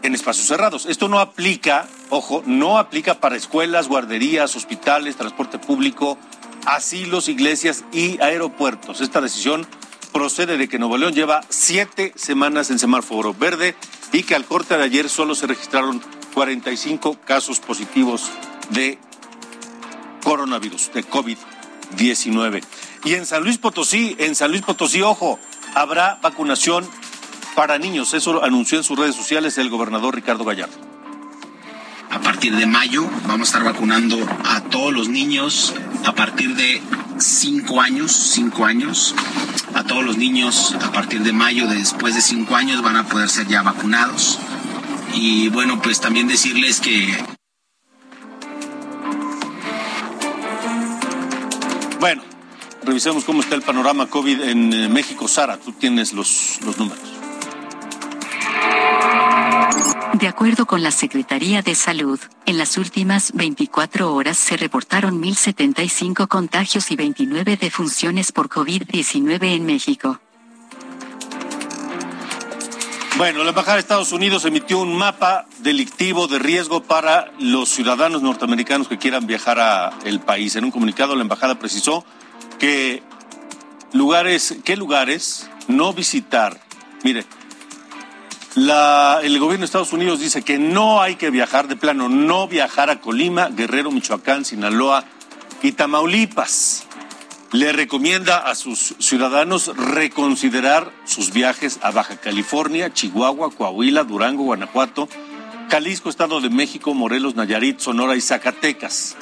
[0.06, 0.86] en espacios cerrados.
[0.86, 6.16] Esto no aplica, ojo, no aplica para escuelas, guarderías, hospitales, transporte público,
[6.64, 9.00] asilos, iglesias y aeropuertos.
[9.00, 9.66] Esta decisión
[10.12, 13.74] procede de que Nuevo León lleva siete semanas en semáforo verde
[14.12, 16.02] y que al corte de ayer solo se registraron
[16.34, 18.30] 45 casos positivos
[18.70, 18.98] de
[20.22, 22.62] coronavirus, de COVID-19.
[23.04, 25.38] Y en San Luis Potosí, en San Luis Potosí, ojo,
[25.74, 26.88] habrá vacunación
[27.56, 28.14] para niños.
[28.14, 30.76] Eso lo anunció en sus redes sociales el gobernador Ricardo Gallardo.
[32.10, 36.80] A partir de mayo vamos a estar vacunando a todos los niños a partir de
[37.18, 39.14] 5 años, 5 años.
[39.74, 43.28] A todos los niños a partir de mayo, después de 5 años, van a poder
[43.28, 44.38] ser ya vacunados.
[45.14, 47.16] Y bueno, pues también decirles que...
[51.98, 52.22] Bueno,
[52.84, 55.26] revisemos cómo está el panorama COVID en eh, México.
[55.26, 57.15] Sara, tú tienes los, los números.
[60.16, 66.26] De acuerdo con la Secretaría de Salud, en las últimas 24 horas se reportaron 1.075
[66.26, 70.18] contagios y 29 defunciones por COVID-19 en México.
[73.18, 78.22] Bueno, la Embajada de Estados Unidos emitió un mapa delictivo de riesgo para los ciudadanos
[78.22, 80.56] norteamericanos que quieran viajar a el país.
[80.56, 82.06] En un comunicado, la Embajada precisó
[82.58, 83.02] que
[83.92, 86.58] lugares, qué lugares no visitar.
[87.04, 87.26] Mire,
[88.56, 92.88] el gobierno de Estados Unidos dice que no hay que viajar de plano, no viajar
[92.88, 95.04] a Colima, Guerrero, Michoacán, Sinaloa
[95.62, 96.86] y Tamaulipas.
[97.52, 105.08] Le recomienda a sus ciudadanos reconsiderar sus viajes a Baja California, Chihuahua, Coahuila, Durango, Guanajuato,
[105.70, 109.16] Jalisco, Estado de México, Morelos, Nayarit, Sonora y Zacatecas.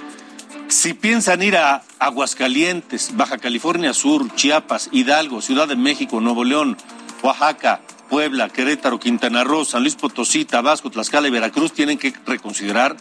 [0.69, 6.77] Si piensan ir a Aguascalientes, Baja California Sur, Chiapas, Hidalgo, Ciudad de México, Nuevo León,
[7.23, 12.97] Oaxaca, Puebla, Querétaro, Quintana Roo, San Luis Potosí, Tabasco, Tlaxcala y Veracruz tienen que reconsiderar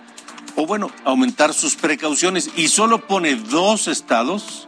[0.55, 4.67] o bueno, aumentar sus precauciones y solo pone dos estados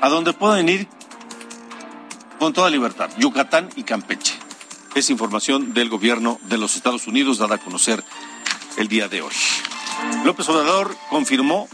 [0.00, 0.88] a donde pueden ir
[2.38, 4.34] con toda libertad, Yucatán y Campeche.
[4.94, 8.02] Es información del gobierno de los Estados Unidos dada a conocer
[8.78, 9.34] el día de hoy.
[10.24, 11.68] López Obrador confirmó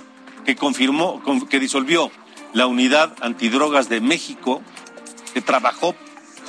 [0.44, 2.10] que confirmó que disolvió
[2.52, 4.62] la unidad antidrogas de México
[5.34, 5.94] que trabajó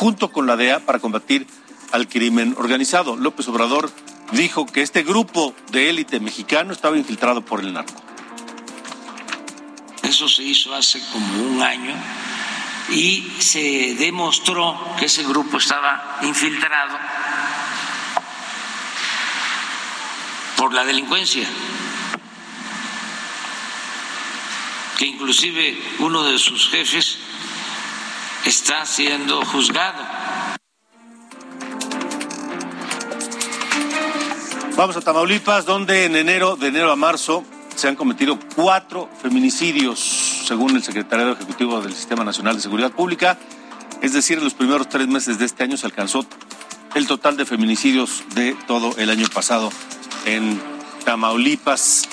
[0.04, 1.48] junto con la DEA para combatir
[1.94, 3.16] al crimen organizado.
[3.16, 3.90] López Obrador
[4.34, 8.04] dijo que este grupo de élite mexicano estaba infiltrado por el narco.
[10.02, 11.96] Eso se hizo hace como un año
[12.90, 16.98] y se demostró que ese grupo estaba infiltrado
[20.58, 21.48] por la delincuencia,
[24.98, 27.20] que inclusive uno de sus jefes
[28.46, 30.04] está siendo juzgado.
[34.76, 37.44] Vamos a Tamaulipas, donde en enero, de enero a marzo,
[37.76, 40.00] se han cometido cuatro feminicidios,
[40.48, 43.38] según el secretario ejecutivo del Sistema Nacional de Seguridad Pública.
[44.02, 46.26] Es decir, en los primeros tres meses de este año se alcanzó
[46.96, 49.72] el total de feminicidios de todo el año pasado
[50.26, 50.60] en
[51.06, 52.08] Tamaulipas.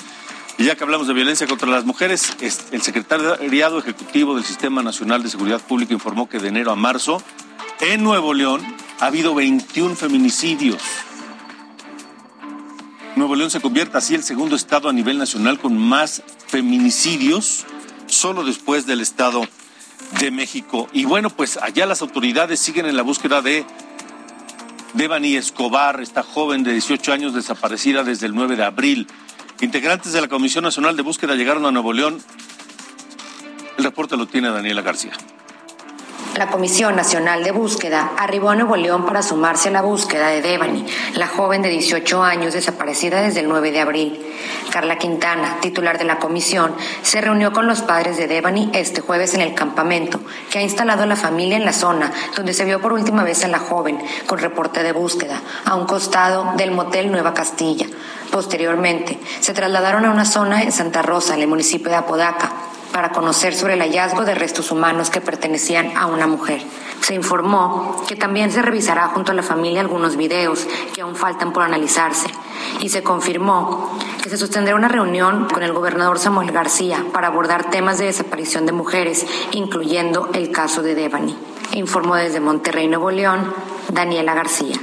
[0.61, 2.37] Y ya que hablamos de violencia contra las mujeres,
[2.71, 7.19] el secretariado ejecutivo del Sistema Nacional de Seguridad Pública informó que de enero a marzo
[7.79, 8.61] en Nuevo León
[8.99, 10.79] ha habido 21 feminicidios.
[13.15, 17.65] Nuevo León se convierte así el segundo estado a nivel nacional con más feminicidios,
[18.05, 19.41] solo después del estado
[20.19, 20.87] de México.
[20.93, 23.65] Y bueno, pues allá las autoridades siguen en la búsqueda de
[24.93, 29.07] Devani Escobar, esta joven de 18 años desaparecida desde el 9 de abril.
[29.61, 32.19] Integrantes de la Comisión Nacional de Búsqueda llegaron a Nuevo León.
[33.77, 35.13] El reporte lo tiene Daniela García.
[36.37, 40.41] La Comisión Nacional de Búsqueda arribó a Nuevo León para sumarse a la búsqueda de
[40.41, 44.25] Devani, la joven de 18 años desaparecida desde el 9 de abril.
[44.71, 49.33] Carla Quintana, titular de la comisión, se reunió con los padres de Devani este jueves
[49.33, 52.93] en el campamento que ha instalado la familia en la zona donde se vio por
[52.93, 57.33] última vez a la joven con reporte de búsqueda, a un costado del motel Nueva
[57.33, 57.87] Castilla.
[58.31, 62.53] Posteriormente, se trasladaron a una zona en Santa Rosa, en el municipio de Apodaca,
[62.91, 66.61] para conocer sobre el hallazgo de restos humanos que pertenecían a una mujer.
[67.01, 71.51] Se informó que también se revisará junto a la familia algunos videos que aún faltan
[71.53, 72.27] por analizarse
[72.79, 77.69] y se confirmó que se sostendrá una reunión con el gobernador Samuel García para abordar
[77.69, 81.35] temas de desaparición de mujeres, incluyendo el caso de Devani.
[81.73, 83.53] Informó desde Monterrey, Nuevo León,
[83.89, 84.77] Daniela García.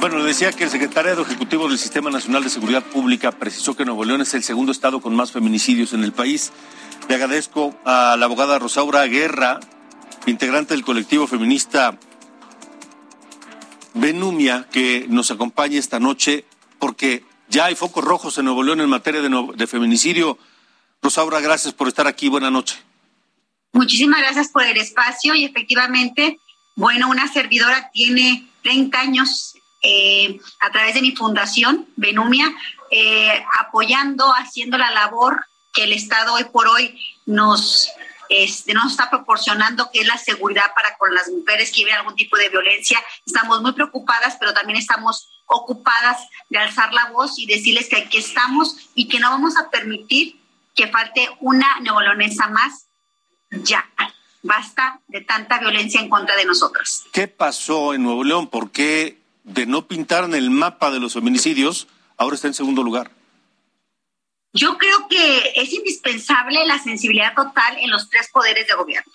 [0.00, 3.84] Bueno, le decía que el secretario ejecutivo del Sistema Nacional de Seguridad Pública precisó que
[3.84, 6.52] Nuevo León es el segundo estado con más feminicidios en el país.
[7.08, 9.58] Le agradezco a la abogada Rosaura Guerra,
[10.26, 11.98] integrante del colectivo feminista
[13.94, 16.44] Benumia, que nos acompañe esta noche,
[16.78, 20.38] porque ya hay focos rojos en Nuevo León en materia de, de feminicidio.
[21.02, 22.28] Rosaura, gracias por estar aquí.
[22.28, 22.78] Buenas noches.
[23.72, 26.38] Muchísimas gracias por el espacio y efectivamente,
[26.76, 32.52] bueno, una servidora tiene 30 años eh, a través de mi fundación, Benumia,
[32.90, 37.88] eh, apoyando, haciendo la labor que el Estado hoy por hoy nos,
[38.28, 42.16] este, nos está proporcionando, que es la seguridad para con las mujeres que viven algún
[42.16, 42.98] tipo de violencia.
[43.26, 48.18] Estamos muy preocupadas, pero también estamos ocupadas de alzar la voz y decirles que aquí
[48.18, 50.36] estamos y que no vamos a permitir
[50.74, 52.86] que falte una neolonesa más
[53.50, 53.88] ya.
[54.42, 57.04] Basta de tanta violencia en contra de nosotras.
[57.12, 58.48] ¿Qué pasó en Nuevo León?
[58.48, 59.17] ¿Por qué
[59.48, 63.10] de no pintar en el mapa de los feminicidios, ahora está en segundo lugar?
[64.52, 69.12] Yo creo que es indispensable la sensibilidad total en los tres poderes de gobierno,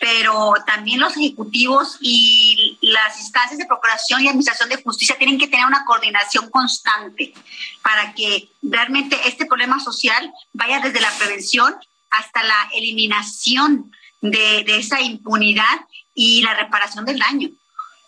[0.00, 5.48] pero también los ejecutivos y las instancias de procuración y administración de justicia tienen que
[5.48, 7.34] tener una coordinación constante
[7.82, 11.74] para que realmente este problema social vaya desde la prevención
[12.10, 17.50] hasta la eliminación de, de esa impunidad y la reparación del daño.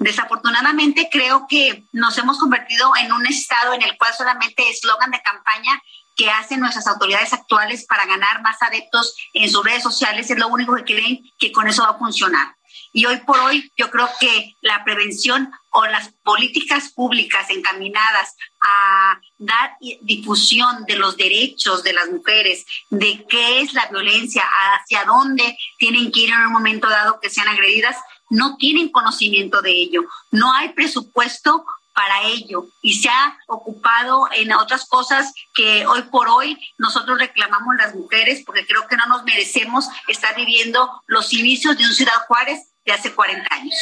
[0.00, 5.20] Desafortunadamente creo que nos hemos convertido en un estado en el cual solamente eslogan de
[5.20, 5.78] campaña
[6.16, 10.48] que hacen nuestras autoridades actuales para ganar más adeptos en sus redes sociales es lo
[10.48, 12.56] único que creen que con eso va a funcionar.
[12.94, 19.20] Y hoy por hoy yo creo que la prevención o las políticas públicas encaminadas a
[19.36, 25.58] dar difusión de los derechos de las mujeres, de qué es la violencia, hacia dónde
[25.78, 27.96] tienen que ir en un momento dado que sean agredidas,
[28.30, 34.52] no tienen conocimiento de ello, no hay presupuesto para ello y se ha ocupado en
[34.52, 39.24] otras cosas que hoy por hoy nosotros reclamamos las mujeres porque creo que no nos
[39.24, 43.74] merecemos estar viviendo los inicios de un Ciudad Juárez de hace 40 años.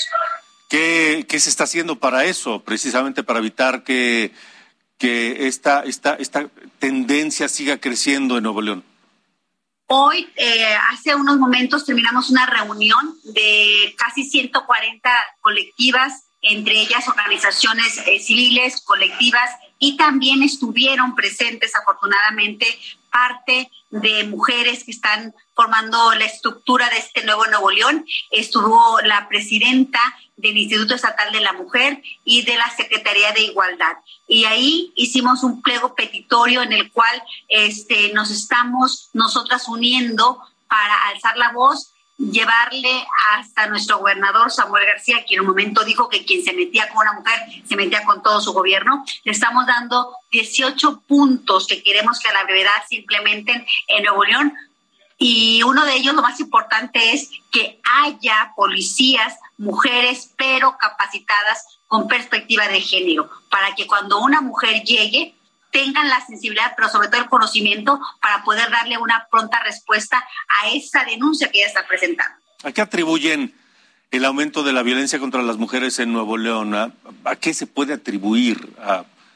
[0.69, 4.33] ¿Qué, se está haciendo para eso, precisamente para evitar que,
[4.99, 8.85] que esta, esta, esta tendencia siga creciendo en Nuevo León?
[9.91, 15.11] Hoy, eh, hace unos momentos, terminamos una reunión de casi 140
[15.41, 22.67] colectivas, entre ellas organizaciones eh, civiles, colectivas, y también estuvieron presentes, afortunadamente,
[23.11, 28.05] parte de mujeres que están formando la estructura de este nuevo Nuevo León.
[28.31, 30.01] Estuvo la presidenta
[30.39, 33.97] del Instituto Estatal de la Mujer y de la Secretaría de Igualdad.
[34.27, 41.09] Y ahí hicimos un pliego petitorio en el cual este, nos estamos nosotras uniendo para
[41.09, 46.25] alzar la voz llevarle hasta nuestro gobernador Samuel García, que en un momento dijo que
[46.25, 49.05] quien se metía con una mujer se metía con todo su gobierno.
[49.25, 54.25] Le estamos dando 18 puntos que queremos que a la brevedad se implementen en Nuevo
[54.25, 54.53] León.
[55.17, 62.09] Y uno de ellos, lo más importante, es que haya policías, mujeres, pero capacitadas con
[62.09, 65.35] perspectiva de género, para que cuando una mujer llegue,
[65.71, 70.25] tengan la sensibilidad, pero sobre todo el conocimiento para poder darle una pronta respuesta
[70.63, 72.35] a esa denuncia que ella está presentando.
[72.63, 73.55] ¿A qué atribuyen
[74.11, 76.75] el aumento de la violencia contra las mujeres en Nuevo León?
[76.75, 78.75] ¿A, qué se puede atribuir?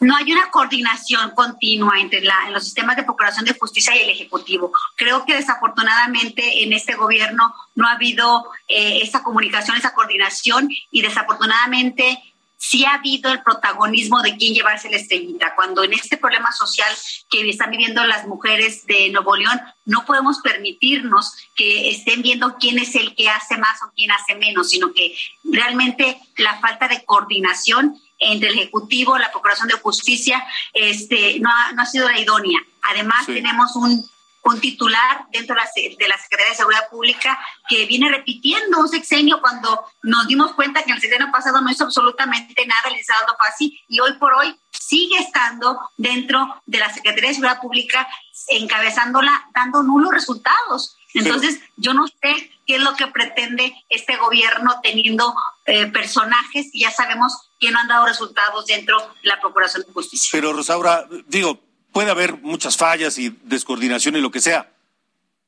[0.02, 4.00] No hay una coordinación continua entre la, en los sistemas de procuración de justicia y
[4.00, 4.72] el Ejecutivo.
[4.96, 11.02] Creo que desafortunadamente en este gobierno no ha habido eh, esa comunicación, esa coordinación y
[11.02, 12.20] desafortunadamente
[12.62, 15.54] sí ha habido el protagonismo de quién llevarse la estrellita.
[15.54, 16.92] Cuando en este problema social
[17.30, 22.80] que están viviendo las mujeres de Nuevo León, no podemos permitirnos que estén viendo quién
[22.80, 27.04] es el que hace más o quién hace menos, sino que realmente la falta de
[27.04, 32.18] coordinación entre el Ejecutivo, la Procuración de Justicia, este, no, ha, no ha sido la
[32.18, 32.60] idónea.
[32.82, 34.04] Además, tenemos un
[34.44, 39.84] un titular dentro de la, Secretaría de Seguridad Pública que viene repitiendo un sexenio cuando
[40.02, 44.00] nos dimos cuenta que el sexenio pasado no hizo absolutamente nada el licenciado Pasi y
[44.00, 48.08] hoy por hoy sigue estando dentro de la Secretaría de Seguridad Pública
[48.48, 50.96] encabezándola, dando nulos resultados.
[51.14, 55.34] Entonces, yo no sé qué es lo que pretende este gobierno teniendo
[55.66, 59.92] eh, personajes y ya sabemos que no han dado resultados dentro de la Procuración de
[59.92, 60.30] Justicia.
[60.32, 61.60] Pero, Rosaura, digo,
[61.92, 64.72] puede haber muchas fallas y descoordinación y lo que sea,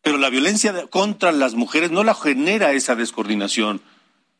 [0.02, 3.80] pero la violencia contra las mujeres no la genera esa descoordinación.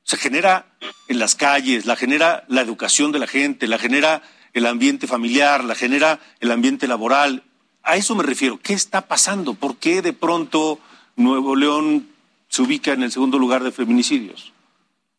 [0.03, 0.66] Se genera
[1.09, 4.22] en las calles, la genera la educación de la gente, la genera
[4.53, 7.45] el ambiente familiar, la genera el ambiente laboral.
[7.83, 8.61] A eso me refiero.
[8.62, 9.55] ¿Qué está pasando?
[9.55, 10.79] ¿Por qué de pronto
[11.17, 12.09] Nuevo León
[12.49, 14.53] se ubica en el segundo lugar de feminicidios?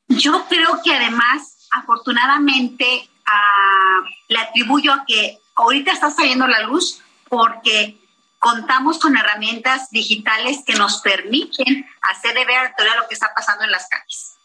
[0.07, 7.01] Yo creo que además, afortunadamente, ah, le atribuyo a que ahorita está saliendo la luz
[7.27, 7.97] porque
[8.39, 13.63] contamos con herramientas digitales que nos permiten hacer de ver todo lo que está pasando
[13.63, 14.35] en las calles.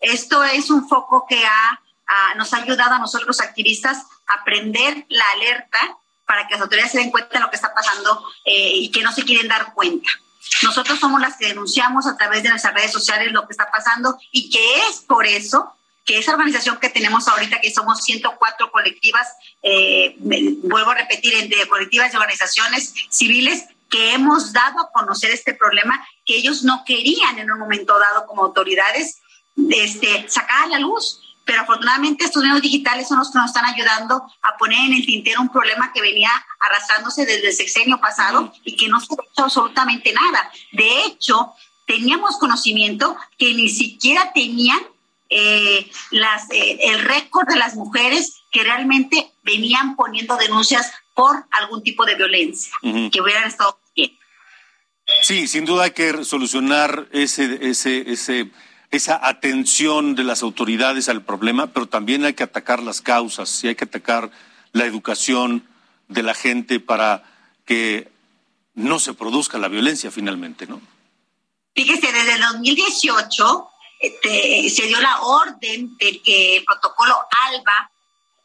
[0.00, 1.80] Esto es un foco que ha,
[2.36, 5.96] nos ha ayudado a nosotros activistas a prender la alerta
[6.26, 9.02] para que las autoridades se den cuenta de lo que está pasando eh, y que
[9.02, 10.10] no se quieren dar cuenta.
[10.62, 14.18] Nosotros somos las que denunciamos a través de nuestras redes sociales lo que está pasando
[14.32, 15.72] y que es por eso
[16.06, 19.26] que esa organización que tenemos ahorita, que somos 104 colectivas,
[19.62, 25.54] eh, vuelvo a repetir, entre colectivas y organizaciones civiles, que hemos dado a conocer este
[25.54, 29.20] problema que ellos no querían en un momento dado como autoridades
[29.70, 31.20] este, sacar a la luz.
[31.46, 35.06] Pero afortunadamente estos medios digitales son los que nos están ayudando a poner en el
[35.06, 36.30] tintero un problema que venía
[36.60, 40.50] arrastrándose desde el sexenio pasado y que no se ha hecho absolutamente nada.
[40.72, 41.54] De hecho,
[41.86, 44.80] teníamos conocimiento que ni siquiera tenían
[45.30, 51.82] eh, las, eh, el récord de las mujeres que realmente venían poniendo denuncias por algún
[51.82, 54.16] tipo de violencia, que hubieran estado bien.
[55.22, 58.50] Sí, sin duda hay que solucionar ese, ese, ese,
[58.90, 63.68] esa atención de las autoridades al problema, pero también hay que atacar las causas y
[63.68, 64.30] hay que atacar
[64.72, 65.66] la educación
[66.08, 67.24] de la gente para
[67.64, 68.10] que
[68.74, 70.80] no se produzca la violencia finalmente, ¿no?
[71.74, 73.68] Fíjese, desde el 2018
[74.00, 77.14] este, se dio la orden de que el protocolo
[77.48, 77.90] ALBA,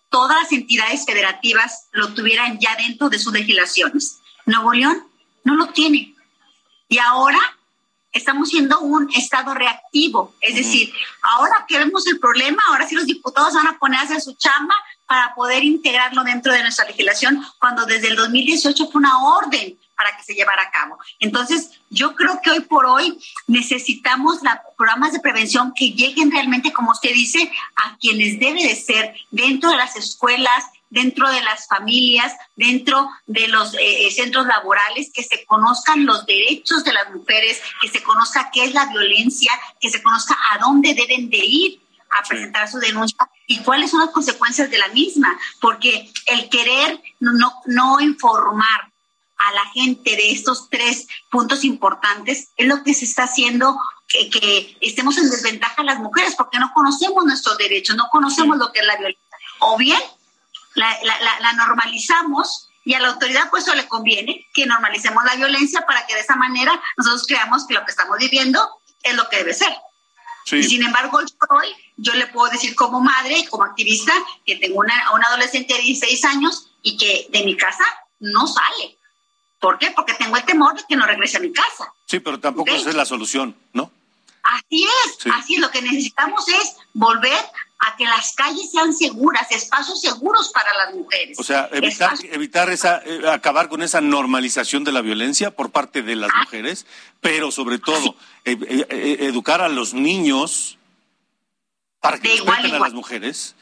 [0.10, 4.20] todas las entidades federativas lo tuvieran ya dentro de sus legislaciones.
[4.46, 5.08] Nuevo León
[5.44, 6.16] no lo tiene.
[6.90, 7.40] Y ahora
[8.12, 10.36] estamos siendo un estado reactivo.
[10.42, 14.20] Es decir, ahora que vemos el problema, ahora sí los diputados van a ponerse a
[14.20, 19.24] su chamba para poder integrarlo dentro de nuestra legislación, cuando desde el 2018 fue una
[19.24, 20.98] orden para que se llevara a cabo.
[21.20, 26.74] Entonces, yo creo que hoy por hoy necesitamos la, programas de prevención que lleguen realmente,
[26.74, 31.68] como usted dice, a quienes debe de ser dentro de las escuelas, dentro de las
[31.68, 37.10] familias, dentro de los eh, eh, centros laborales, que se conozcan los derechos de las
[37.12, 41.38] mujeres, que se conozca qué es la violencia, que se conozca a dónde deben de
[41.38, 41.82] ir
[42.12, 43.18] a presentar su denuncia
[43.48, 48.92] y cuáles son las consecuencias de la misma, porque el querer no, no informar
[49.38, 54.30] a la gente de estos tres puntos importantes es lo que se está haciendo que,
[54.30, 58.82] que, estemos en desventaja las mujeres porque no conocemos nuestros derechos, no conocemos lo que
[58.82, 59.24] es la violencia.
[59.60, 60.00] O bien
[60.76, 65.36] la, la, la, normalizamos y a la autoridad pues eso le conviene que normalicemos la
[65.36, 69.30] violencia para que de esa manera nosotros creamos que lo que estamos viviendo es lo
[69.30, 69.74] que debe ser.
[70.52, 71.20] Y sin embargo,
[71.50, 71.68] hoy
[71.98, 74.12] yo le puedo decir como madre y como activista
[74.46, 77.84] que tengo una, una adolescente de 16 años y que de mi casa
[78.20, 78.98] no sale.
[79.60, 79.92] ¿Por qué?
[79.92, 81.94] Porque tengo el temor de que no regrese a mi casa.
[82.08, 83.92] Sí, pero tampoco esa es la solución, ¿no?
[84.44, 85.62] Así es, así es.
[85.62, 87.40] Lo que necesitamos es volver
[87.82, 91.40] a que las calles sean seguras, espacios seguros para las mujeres.
[91.40, 96.04] O sea, evitar, evitar esa, eh, acabar con esa normalización de la violencia por parte
[96.04, 96.42] de las ah.
[96.42, 96.86] mujeres,
[97.22, 98.16] pero sobre todo
[98.46, 100.78] e, e, e, educar a los niños
[102.00, 103.56] para que respeten a las mujeres,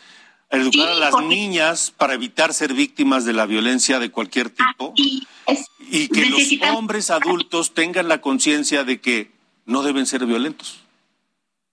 [0.49, 6.07] educar a las niñas para evitar ser víctimas de la violencia de cualquier tipo y
[6.09, 9.31] que los hombres adultos tengan la conciencia de que
[9.65, 10.81] no deben ser violentos.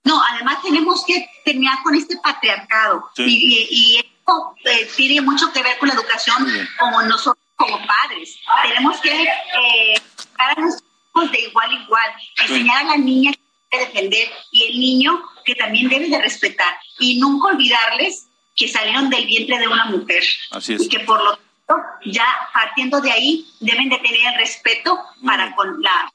[0.07, 3.09] No, además tenemos que terminar con este patriarcado.
[3.17, 6.47] Y, y, esto eh, tiene mucho que ver con la educación
[6.79, 8.37] como nosotros como padres.
[8.63, 10.01] Tenemos que eh,
[10.37, 13.39] a nuestros hijos de igual a igual, enseñar a la niña que
[13.77, 19.09] debe defender y el niño que también debe de respetar y nunca olvidarles que salieron
[19.09, 20.83] del vientre de una mujer Así es.
[20.83, 25.55] y que por lo tanto ya partiendo de ahí deben de tener el respeto para
[25.55, 26.11] con la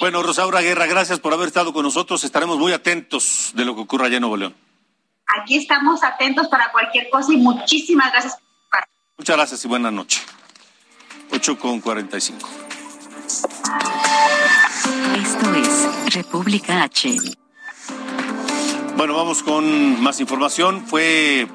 [0.00, 2.22] bueno, Rosaura Guerra, gracias por haber estado con nosotros.
[2.24, 4.54] Estaremos muy atentos de lo que ocurra allá en Nuevo León.
[5.40, 8.38] Aquí estamos atentos para cualquier cosa y muchísimas gracias.
[9.18, 10.22] Muchas gracias y buenas noches.
[11.32, 12.48] 8 con 45.
[15.16, 17.16] Esto es República H.
[18.96, 20.86] Bueno, vamos con más información.
[20.86, 21.48] Fue,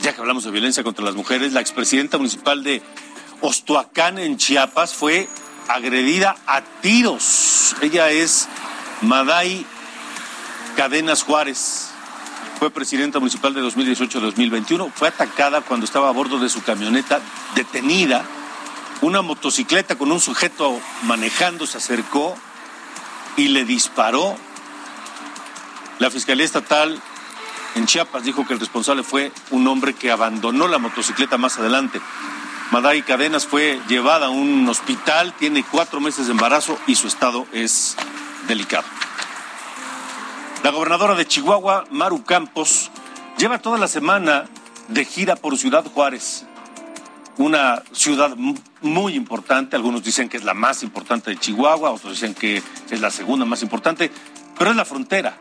[0.00, 2.82] ya que hablamos de violencia contra las mujeres, la expresidenta municipal de
[3.40, 5.28] Ostoacán en Chiapas fue
[5.68, 7.76] agredida a tiros.
[7.80, 8.48] Ella es
[9.02, 9.66] Maday
[10.76, 11.90] Cadenas Juárez.
[12.58, 14.92] Fue presidenta municipal de 2018-2021.
[14.94, 17.20] Fue atacada cuando estaba a bordo de su camioneta
[17.54, 18.24] detenida.
[19.00, 22.36] Una motocicleta con un sujeto manejando se acercó
[23.36, 24.36] y le disparó.
[25.98, 27.00] La Fiscalía Estatal
[27.74, 32.00] en Chiapas dijo que el responsable fue un hombre que abandonó la motocicleta más adelante.
[32.74, 37.46] Maday Cadenas fue llevada a un hospital, tiene cuatro meses de embarazo y su estado
[37.52, 37.94] es
[38.48, 38.82] delicado.
[40.64, 42.90] La gobernadora de Chihuahua, Maru Campos,
[43.38, 44.46] lleva toda la semana
[44.88, 46.46] de gira por Ciudad Juárez,
[47.38, 48.36] una ciudad
[48.82, 52.60] muy importante, algunos dicen que es la más importante de Chihuahua, otros dicen que
[52.90, 54.10] es la segunda más importante,
[54.58, 55.38] pero es la frontera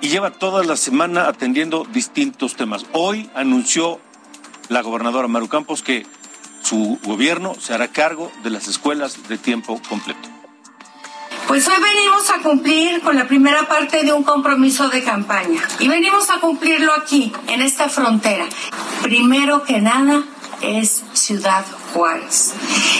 [0.00, 2.86] y lleva toda la semana atendiendo distintos temas.
[2.92, 4.00] Hoy anunció
[4.68, 6.06] la gobernadora Maru Campos que
[6.72, 10.26] su gobierno se hará cargo de las escuelas de tiempo completo.
[11.46, 15.88] Pues hoy venimos a cumplir con la primera parte de un compromiso de campaña y
[15.88, 18.46] venimos a cumplirlo aquí, en esta frontera.
[19.02, 20.24] Primero que nada
[20.62, 22.54] es Ciudad Juárez.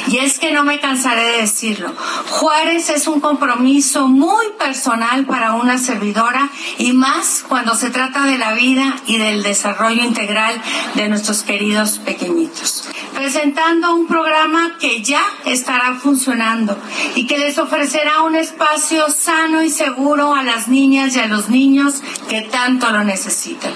[0.09, 1.93] Y es que no me cansaré de decirlo.
[2.31, 8.39] Juárez es un compromiso muy personal para una servidora y más cuando se trata de
[8.39, 10.61] la vida y del desarrollo integral
[10.95, 12.89] de nuestros queridos pequeñitos.
[13.15, 16.77] Presentando un programa que ya estará funcionando
[17.15, 21.49] y que les ofrecerá un espacio sano y seguro a las niñas y a los
[21.49, 23.73] niños que tanto lo necesitan.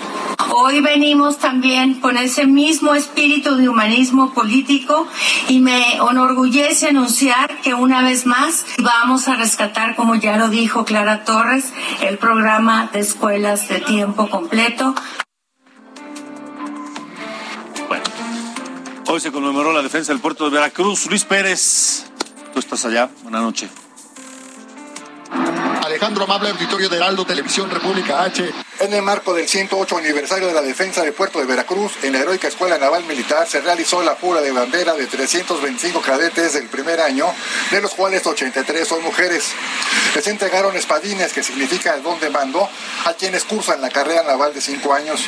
[0.51, 5.06] Hoy venimos también con ese mismo espíritu de humanismo político
[5.49, 10.85] y me enorgullece anunciar que una vez más vamos a rescatar, como ya lo dijo
[10.85, 14.95] Clara Torres, el programa de escuelas de tiempo completo.
[17.89, 18.05] Bueno,
[19.07, 21.07] hoy se conmemoró la defensa del puerto de Veracruz.
[21.07, 22.07] Luis Pérez,
[22.53, 23.11] tú estás allá.
[23.23, 23.71] Buenas noches.
[25.85, 28.53] Alejandro Amable, auditorio de Heraldo Televisión República H.
[28.79, 32.19] En el marco del 108 aniversario de la defensa del puerto de Veracruz, en la
[32.19, 37.01] heroica Escuela Naval Militar se realizó la pura de bandera de 325 cadetes del primer
[37.01, 37.27] año,
[37.71, 39.55] de los cuales 83 son mujeres.
[40.15, 42.69] Les entregaron espadines, que significa el don de mando,
[43.07, 45.25] a quienes cursan la carrera naval de 5 años.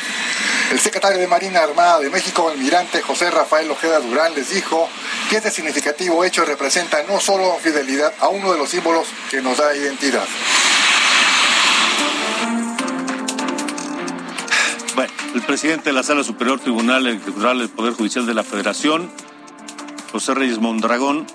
[0.71, 4.87] El secretario de Marina Armada de México, almirante José Rafael Ojeda Durán, les dijo
[5.27, 9.57] que este significativo hecho representa no solo fidelidad a uno de los símbolos que nos
[9.57, 10.27] da identidad.
[15.33, 19.09] El presidente de la Sala Superior Tribunal Electoral del Poder Judicial de la Federación,
[20.11, 21.25] José Reyes Mondragón,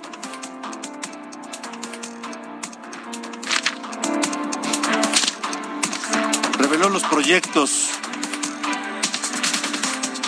[6.59, 7.89] reveló los proyectos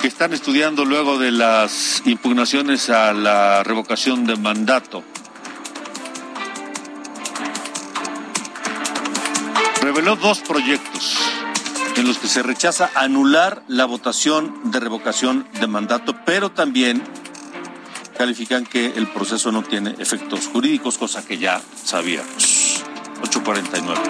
[0.00, 5.04] que están estudiando luego de las impugnaciones a la revocación de mandato.
[9.82, 11.35] Reveló dos proyectos
[11.96, 17.02] en los que se rechaza anular la votación de revocación de mandato, pero también
[18.16, 22.84] califican que el proceso no tiene efectos jurídicos, cosa que ya sabíamos.
[23.22, 24.00] 849.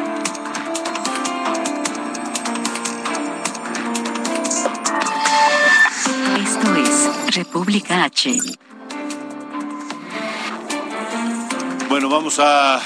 [6.43, 8.37] Esto es República H.
[11.89, 12.81] Bueno, vamos a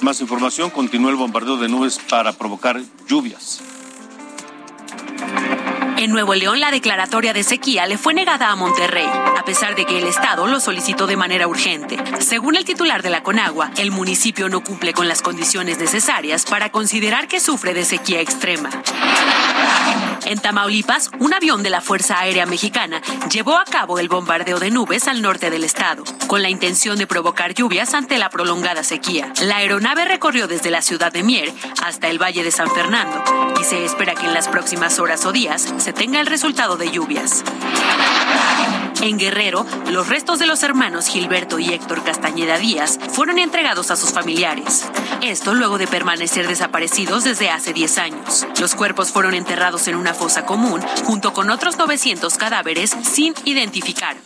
[0.00, 0.70] más información.
[0.70, 3.62] Continúa el bombardeo de nubes para provocar lluvias.
[6.04, 9.86] En Nuevo León, la declaratoria de sequía le fue negada a Monterrey, a pesar de
[9.86, 11.96] que el Estado lo solicitó de manera urgente.
[12.20, 16.68] Según el titular de la Conagua, el municipio no cumple con las condiciones necesarias para
[16.70, 18.68] considerar que sufre de sequía extrema.
[20.24, 24.70] En Tamaulipas, un avión de la Fuerza Aérea Mexicana llevó a cabo el bombardeo de
[24.70, 29.32] nubes al norte del estado, con la intención de provocar lluvias ante la prolongada sequía.
[29.42, 31.52] La aeronave recorrió desde la ciudad de Mier
[31.82, 33.22] hasta el Valle de San Fernando
[33.60, 36.90] y se espera que en las próximas horas o días se tenga el resultado de
[36.90, 37.44] lluvias.
[39.04, 43.96] En Guerrero, los restos de los hermanos Gilberto y Héctor Castañeda Díaz fueron entregados a
[43.96, 44.86] sus familiares.
[45.20, 48.46] Esto luego de permanecer desaparecidos desde hace 10 años.
[48.58, 54.16] Los cuerpos fueron enterrados en una fosa común junto con otros 900 cadáveres sin identificar.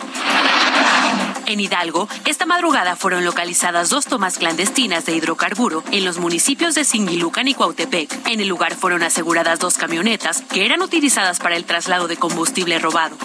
[1.47, 6.85] En Hidalgo, esta madrugada fueron localizadas dos tomas clandestinas de hidrocarburo en los municipios de
[6.85, 8.29] Singilucan y Cuautepec.
[8.29, 12.79] En el lugar fueron aseguradas dos camionetas que eran utilizadas para el traslado de combustible
[12.79, 13.17] robado.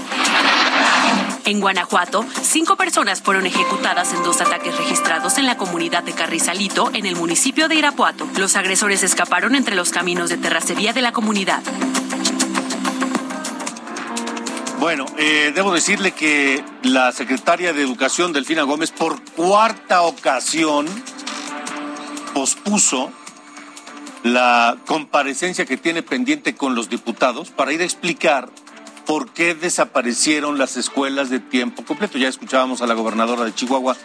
[1.46, 6.90] En Guanajuato, cinco personas fueron ejecutadas en dos ataques registrados en la comunidad de Carrizalito,
[6.94, 8.26] en el municipio de Irapuato.
[8.38, 11.62] Los agresores escaparon entre los caminos de terracería de la comunidad.
[14.80, 20.86] Bueno, eh, debo decirle que la secretaria de Educación, Delfina Gómez, por cuarta ocasión
[22.34, 23.12] pospuso
[24.24, 28.50] la comparecencia que tiene pendiente con los diputados para ir a explicar
[29.06, 32.18] por qué desaparecieron las escuelas de tiempo completo.
[32.18, 33.98] Ya escuchábamos a la gobernadora de Chihuahua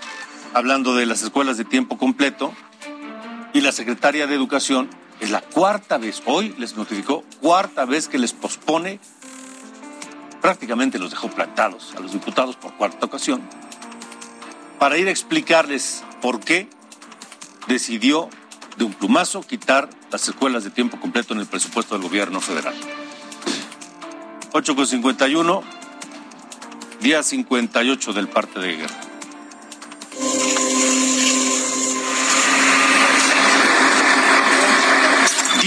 [0.54, 2.52] hablando de las escuelas de tiempo completo
[3.52, 4.88] y la secretaria de Educación
[5.20, 9.00] es la cuarta vez, hoy les notificó, cuarta vez que les pospone
[10.40, 13.42] prácticamente los dejó plantados a los diputados por cuarta ocasión,
[14.78, 16.68] para ir a explicarles por qué
[17.66, 18.28] decidió
[18.76, 22.74] de un plumazo quitar las escuelas de tiempo completo en el presupuesto del gobierno federal.
[24.58, 25.62] 8 con 51,
[27.00, 29.07] día 58 del parte de guerra.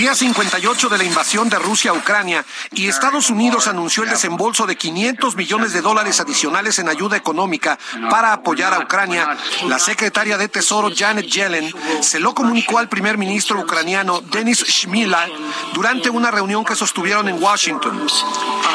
[0.02, 4.66] Día 58 de la invasión de Rusia a Ucrania y Estados Unidos anunció el desembolso
[4.66, 7.78] de 500 millones de dólares adicionales en ayuda económica
[8.10, 9.38] para apoyar a Ucrania.
[9.68, 11.72] La secretaria de Tesoro Janet Yellen
[12.02, 15.32] se lo comunicó al primer ministro ucraniano Denis Shmyhal
[15.76, 18.08] durante una reunión que sostuvieron en Washington.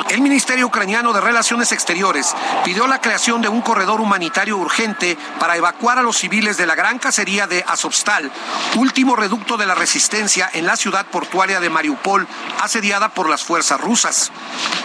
[0.09, 5.57] El Ministerio Ucraniano de Relaciones Exteriores pidió la creación de un corredor humanitario urgente para
[5.57, 8.31] evacuar a los civiles de la gran cacería de Azovstal,
[8.77, 12.29] último reducto de la resistencia en la ciudad portuaria de Mariupol,
[12.61, 14.31] asediada por las fuerzas rusas.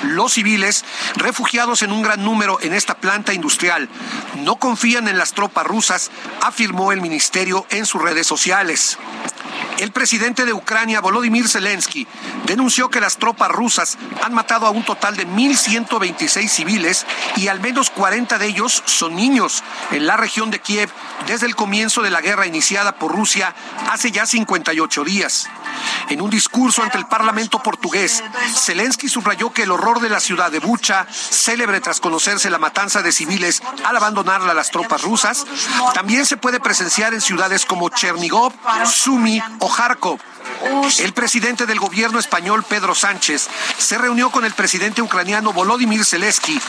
[0.04, 3.90] Los civiles, refugiados en un gran número en esta planta industrial,
[4.38, 6.10] no confían en las tropas rusas,
[6.42, 8.98] afirmó el ministerio en sus redes sociales.
[9.82, 12.06] El presidente de Ucrania, Volodymyr Zelensky,
[12.46, 17.06] denunció que las tropas rusas han matado a un total de 1.126 civiles
[17.36, 20.92] y al menos 40 de ellos son niños en la región de Kiev
[21.26, 23.56] desde el comienzo de la guerra iniciada por Rusia
[23.90, 25.50] hace ya 58 días.
[26.12, 28.22] En un discurso ante el Parlamento portugués,
[28.54, 33.02] Zelensky subrayó que el horror de la ciudad de Bucha, célebre tras conocerse la matanza
[33.02, 35.46] de civiles al abandonarla a las tropas rusas,
[35.94, 38.52] también se puede presenciar en ciudades como Chernigov,
[38.86, 40.20] Sumy o Kharkov.
[41.00, 46.60] El presidente del gobierno español, Pedro Sánchez, se reunió con el presidente ucraniano Volodymyr Zelensky.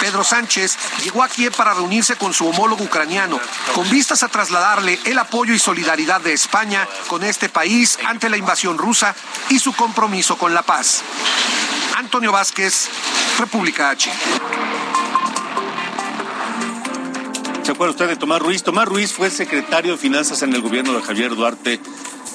[0.00, 3.40] Pedro Sánchez llegó aquí para reunirse con su homólogo ucraniano,
[3.74, 8.36] con vistas a trasladarle el apoyo y solidaridad de España con este país ante la
[8.36, 9.14] invasión rusa
[9.48, 11.02] y su compromiso con la paz.
[11.96, 12.88] Antonio Vázquez,
[13.38, 14.10] República H.
[17.62, 18.62] ¿Se acuerda usted de Tomás Ruiz?
[18.62, 21.80] Tomás Ruiz fue secretario de Finanzas en el gobierno de Javier Duarte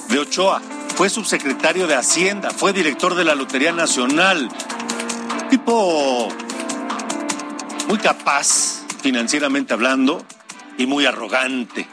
[0.08, 0.60] de Ochoa.
[1.00, 4.50] Fue subsecretario de Hacienda, fue director de la Lotería Nacional.
[5.48, 6.28] Tipo
[7.88, 10.22] muy capaz, financieramente hablando,
[10.76, 11.88] y muy arrogante.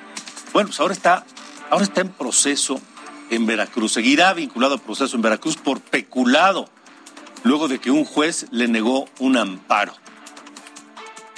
[0.51, 1.25] Bueno, pues ahora está,
[1.69, 2.81] ahora está en proceso
[3.29, 3.93] en Veracruz.
[3.93, 6.67] Seguirá vinculado a proceso en Veracruz por peculado,
[7.45, 9.93] luego de que un juez le negó un amparo.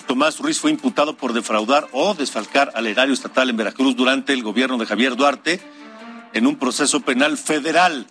[0.07, 4.41] Tomás Ruiz fue imputado por defraudar o desfalcar al erario estatal en Veracruz durante el
[4.41, 5.61] gobierno de Javier Duarte
[6.33, 8.07] en un proceso penal federal.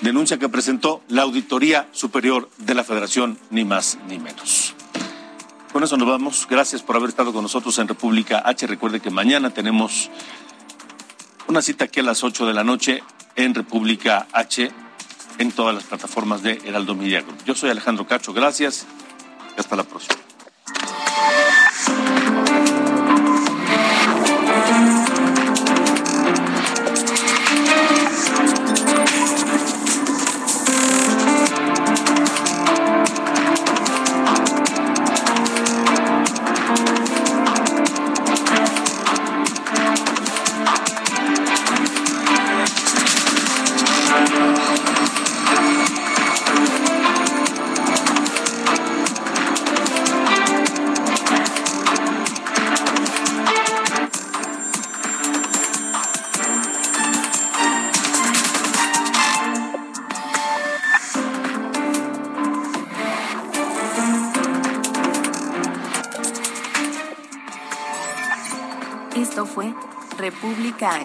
[0.00, 4.74] Denuncia que presentó la Auditoría Superior de la Federación, ni más ni menos.
[5.72, 6.46] Con eso nos vamos.
[6.50, 8.66] Gracias por haber estado con nosotros en República H.
[8.66, 10.10] Recuerde que mañana tenemos
[11.46, 13.02] una cita aquí a las 8 de la noche
[13.36, 14.70] en República H
[15.38, 17.44] en todas las plataformas de Heraldo Media Group.
[17.44, 18.86] Yo soy Alejandro Cacho, gracias
[19.56, 20.29] y hasta la próxima.